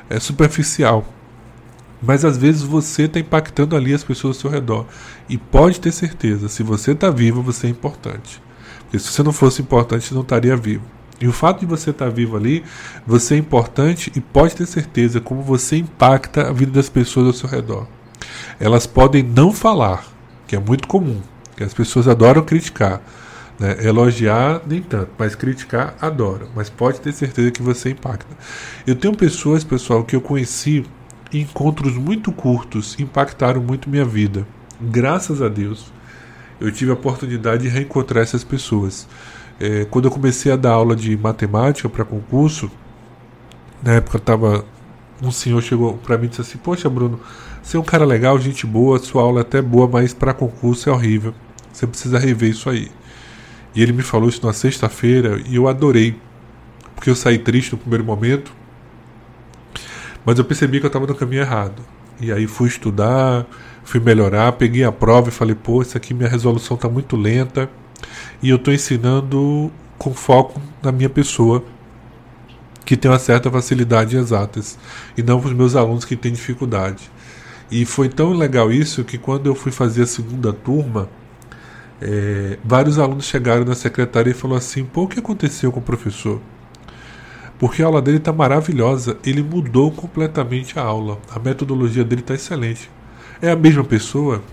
é, 0.09 0.19
superficial. 0.19 1.05
Mas 2.01 2.25
às 2.25 2.37
vezes 2.37 2.61
você 2.61 3.03
está 3.03 3.19
impactando 3.19 3.75
ali 3.75 3.93
as 3.93 4.03
pessoas 4.03 4.35
ao 4.35 4.41
seu 4.41 4.49
redor. 4.49 4.85
E 5.29 5.37
pode 5.37 5.79
ter 5.79 5.91
certeza, 5.91 6.49
se 6.49 6.61
você 6.61 6.91
está 6.91 7.09
vivo, 7.09 7.41
você 7.41 7.67
é 7.67 7.69
importante. 7.69 8.41
Porque 8.81 8.99
se 8.99 9.11
você 9.11 9.23
não 9.23 9.31
fosse 9.31 9.61
importante, 9.61 10.05
você 10.05 10.13
não 10.13 10.21
estaria 10.21 10.55
vivo. 10.55 10.83
E 11.23 11.27
o 11.27 11.31
fato 11.31 11.61
de 11.61 11.65
você 11.65 11.91
estar 11.91 12.07
tá 12.07 12.11
vivo 12.11 12.35
ali, 12.35 12.65
você 13.07 13.35
é 13.35 13.37
importante 13.37 14.11
e 14.13 14.19
pode 14.19 14.57
ter 14.57 14.65
certeza 14.65 15.21
como 15.21 15.41
você 15.41 15.77
impacta 15.77 16.49
a 16.49 16.51
vida 16.51 16.73
das 16.73 16.89
pessoas 16.89 17.27
ao 17.27 17.31
seu 17.31 17.47
redor. 17.47 17.87
Elas 18.59 18.85
podem 18.85 19.23
não 19.23 19.53
falar, 19.53 20.05
que 20.45 20.53
é 20.53 20.59
muito 20.59 20.85
comum, 20.85 21.21
que 21.55 21.63
as 21.63 21.73
pessoas 21.73 22.09
adoram 22.09 22.41
criticar. 22.43 23.01
Né? 23.57 23.85
Elogiar, 23.85 24.63
nem 24.67 24.81
tanto, 24.81 25.11
mas 25.17 25.33
criticar, 25.33 25.95
adoram. 26.01 26.49
Mas 26.53 26.69
pode 26.69 26.99
ter 26.99 27.13
certeza 27.13 27.51
que 27.51 27.61
você 27.61 27.91
impacta. 27.91 28.35
Eu 28.85 28.93
tenho 28.93 29.15
pessoas, 29.15 29.63
pessoal, 29.63 30.03
que 30.03 30.17
eu 30.17 30.21
conheci 30.21 30.85
em 31.31 31.39
encontros 31.39 31.93
muito 31.93 32.33
curtos, 32.33 32.99
impactaram 32.99 33.61
muito 33.61 33.89
minha 33.89 34.03
vida. 34.03 34.45
Graças 34.81 35.41
a 35.41 35.47
Deus, 35.47 35.85
eu 36.59 36.69
tive 36.69 36.91
a 36.91 36.95
oportunidade 36.95 37.63
de 37.63 37.69
reencontrar 37.69 38.23
essas 38.23 38.43
pessoas. 38.43 39.07
É, 39.59 39.85
quando 39.85 40.05
eu 40.05 40.11
comecei 40.11 40.51
a 40.51 40.55
dar 40.55 40.71
aula 40.71 40.95
de 40.95 41.15
matemática 41.15 41.87
para 41.87 42.03
concurso, 42.03 42.69
na 43.81 43.93
época 43.93 44.17
estava 44.17 44.65
um 45.21 45.31
senhor 45.31 45.61
chegou 45.61 45.97
para 45.97 46.17
mim 46.17 46.25
e 46.25 46.29
disse 46.29 46.41
assim: 46.41 46.57
Poxa, 46.57 46.89
Bruno, 46.89 47.19
você 47.61 47.77
é 47.77 47.79
um 47.79 47.83
cara 47.83 48.05
legal, 48.05 48.37
gente 48.39 48.65
boa, 48.65 48.99
sua 48.99 49.21
aula 49.21 49.39
é 49.39 49.41
até 49.41 49.61
boa, 49.61 49.87
mas 49.87 50.13
para 50.13 50.33
concurso 50.33 50.89
é 50.89 50.91
horrível. 50.91 51.33
Você 51.71 51.87
precisa 51.87 52.19
rever 52.19 52.49
isso 52.49 52.69
aí. 52.69 52.91
E 53.73 53.81
ele 53.81 53.93
me 53.93 54.03
falou 54.03 54.29
isso 54.29 54.45
na 54.45 54.53
sexta-feira 54.53 55.41
e 55.47 55.55
eu 55.55 55.67
adorei. 55.67 56.15
Porque 56.95 57.09
eu 57.09 57.15
saí 57.15 57.37
triste 57.39 57.71
no 57.71 57.77
primeiro 57.77 58.03
momento, 58.03 58.53
mas 60.23 60.37
eu 60.37 60.45
percebi 60.45 60.79
que 60.79 60.85
eu 60.85 60.87
estava 60.87 61.07
no 61.07 61.15
caminho 61.15 61.41
errado. 61.41 61.81
E 62.19 62.31
aí 62.31 62.47
fui 62.47 62.67
estudar, 62.67 63.45
fui 63.83 63.99
melhorar, 63.99 64.51
peguei 64.53 64.83
a 64.83 64.91
prova 64.91 65.29
e 65.29 65.31
falei: 65.31 65.55
pô, 65.55 65.81
isso 65.81 65.97
aqui 65.97 66.13
minha 66.13 66.29
resolução 66.29 66.75
está 66.75 66.87
muito 66.87 67.15
lenta. 67.15 67.69
E 68.43 68.49
eu 68.49 68.57
estou 68.57 68.73
ensinando 68.73 69.71
com 69.97 70.13
foco 70.13 70.61
na 70.81 70.91
minha 70.91 71.09
pessoa, 71.09 71.63
que 72.83 72.97
tem 72.97 73.09
uma 73.09 73.17
certa 73.17 73.49
facilidade 73.49 74.17
em 74.17 74.19
exatas, 74.19 74.77
e 75.17 75.23
não 75.23 75.39
para 75.39 75.47
os 75.47 75.55
meus 75.55 75.77
alunos 75.77 76.03
que 76.03 76.17
têm 76.17 76.33
dificuldade. 76.33 77.09
E 77.71 77.85
foi 77.85 78.09
tão 78.09 78.33
legal 78.33 78.69
isso 78.69 79.05
que 79.05 79.17
quando 79.17 79.45
eu 79.47 79.55
fui 79.55 79.71
fazer 79.71 80.01
a 80.01 80.05
segunda 80.05 80.51
turma, 80.51 81.07
é, 82.01 82.59
vários 82.65 82.99
alunos 82.99 83.23
chegaram 83.23 83.63
na 83.63 83.75
secretária 83.75 84.31
e 84.31 84.33
falaram 84.33 84.57
assim: 84.57 84.83
pô, 84.83 85.03
o 85.03 85.07
que 85.07 85.19
aconteceu 85.19 85.71
com 85.71 85.79
o 85.79 85.83
professor? 85.83 86.41
Porque 87.57 87.81
a 87.81 87.85
aula 87.85 88.01
dele 88.01 88.17
está 88.17 88.33
maravilhosa, 88.33 89.17
ele 89.25 89.41
mudou 89.41 89.89
completamente 89.89 90.77
a 90.77 90.81
aula, 90.81 91.17
a 91.33 91.39
metodologia 91.39 92.03
dele 92.03 92.19
está 92.19 92.33
excelente. 92.33 92.91
É 93.41 93.49
a 93.51 93.55
mesma 93.55 93.85
pessoa? 93.85 94.43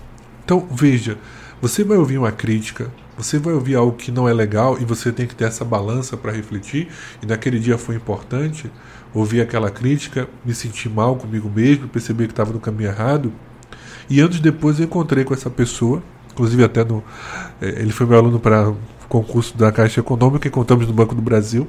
Então 0.45 0.65
veja, 0.71 1.17
você 1.61 1.83
vai 1.83 1.97
ouvir 1.97 2.17
uma 2.17 2.31
crítica, 2.31 2.89
você 3.21 3.37
vai 3.37 3.53
ouvir 3.53 3.75
algo 3.75 3.95
que 3.95 4.11
não 4.11 4.27
é 4.27 4.33
legal 4.33 4.77
e 4.79 4.85
você 4.85 5.11
tem 5.11 5.27
que 5.27 5.35
ter 5.35 5.45
essa 5.45 5.63
balança 5.63 6.17
para 6.17 6.31
refletir, 6.31 6.87
e 7.21 7.25
naquele 7.25 7.59
dia 7.59 7.77
foi 7.77 7.95
importante 7.95 8.71
ouvir 9.13 9.41
aquela 9.41 9.69
crítica, 9.69 10.27
me 10.43 10.53
sentir 10.55 10.89
mal 10.89 11.15
comigo 11.15 11.49
mesmo, 11.53 11.87
perceber 11.87 12.25
que 12.25 12.33
estava 12.33 12.51
no 12.51 12.59
caminho 12.59 12.89
errado. 12.89 13.31
E 14.09 14.19
anos 14.19 14.39
depois 14.39 14.79
eu 14.79 14.85
encontrei 14.85 15.23
com 15.23 15.33
essa 15.33 15.49
pessoa, 15.49 16.01
inclusive 16.31 16.63
até 16.63 16.83
no. 16.83 17.03
É, 17.61 17.69
ele 17.81 17.91
foi 17.91 18.05
meu 18.05 18.17
aluno 18.17 18.39
para 18.39 18.69
o 18.69 18.77
concurso 19.07 19.55
da 19.57 19.71
Caixa 19.71 19.99
Econômica, 19.99 20.47
encontramos 20.47 20.87
no 20.87 20.93
Banco 20.93 21.13
do 21.13 21.21
Brasil. 21.21 21.67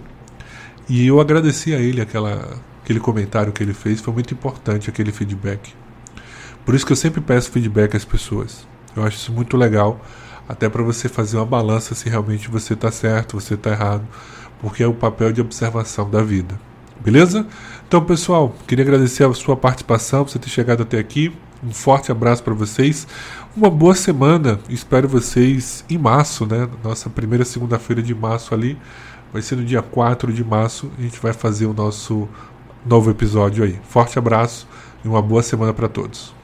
E 0.89 1.07
eu 1.07 1.21
agradeci 1.21 1.75
a 1.75 1.79
ele 1.79 2.01
aquela, 2.01 2.57
aquele 2.83 2.99
comentário 2.99 3.53
que 3.53 3.63
ele 3.63 3.75
fez, 3.75 4.01
foi 4.01 4.13
muito 4.13 4.33
importante 4.35 4.89
aquele 4.89 5.13
feedback. 5.13 5.75
Por 6.65 6.75
isso 6.75 6.87
que 6.87 6.93
eu 6.93 6.97
sempre 6.97 7.21
peço 7.21 7.51
feedback 7.51 7.97
às 7.97 8.05
pessoas. 8.05 8.67
Eu 8.95 9.05
acho 9.05 9.17
isso 9.17 9.33
muito 9.33 9.57
legal, 9.57 10.01
até 10.49 10.69
para 10.69 10.83
você 10.83 11.09
fazer 11.09 11.37
uma 11.37 11.47
balança 11.47 11.95
se 11.95 12.09
realmente 12.09 12.49
você 12.49 12.75
está 12.75 12.91
certo, 12.91 13.41
você 13.41 13.55
está 13.55 13.71
errado, 13.71 14.07
porque 14.61 14.83
é 14.83 14.87
o 14.87 14.95
papel 14.95 15.33
de 15.33 15.41
observação 15.41 16.09
da 16.09 16.23
vida. 16.23 16.59
Beleza? 17.01 17.47
Então, 17.89 18.05
pessoal, 18.05 18.55
queria 18.67 18.85
agradecer 18.85 19.25
a 19.25 19.35
sua 19.35 19.57
participação, 19.57 20.25
por 20.25 20.31
você 20.31 20.39
ter 20.39 20.49
chegado 20.49 20.83
até 20.83 20.99
aqui. 20.99 21.33
Um 21.63 21.73
forte 21.73 22.11
abraço 22.11 22.43
para 22.43 22.55
vocês. 22.55 23.07
Uma 23.57 23.71
boa 23.71 23.95
semana. 23.95 24.59
Espero 24.69 25.09
vocês 25.09 25.85
em 25.91 25.99
março, 25.99 26.47
né? 26.47 26.69
Nossa 26.83 27.11
primeira 27.11 27.45
segunda-feira 27.45 28.03
de 28.03 28.15
março 28.15 28.55
ali. 28.55 28.79
Vai 29.33 29.43
ser 29.43 29.57
no 29.57 29.65
dia 29.65 29.83
4 29.83 30.33
de 30.33 30.45
março. 30.45 30.91
A 30.99 31.03
gente 31.03 31.21
vai 31.21 31.33
fazer 31.33 31.67
o 31.67 31.73
nosso 31.73 32.29
novo 32.85 33.11
episódio 33.11 33.65
aí. 33.65 33.79
Forte 33.89 34.19
abraço 34.19 34.67
e 35.05 35.09
uma 35.09 35.23
boa 35.23 35.43
semana 35.43 35.73
para 35.73 35.89
todos. 35.89 36.42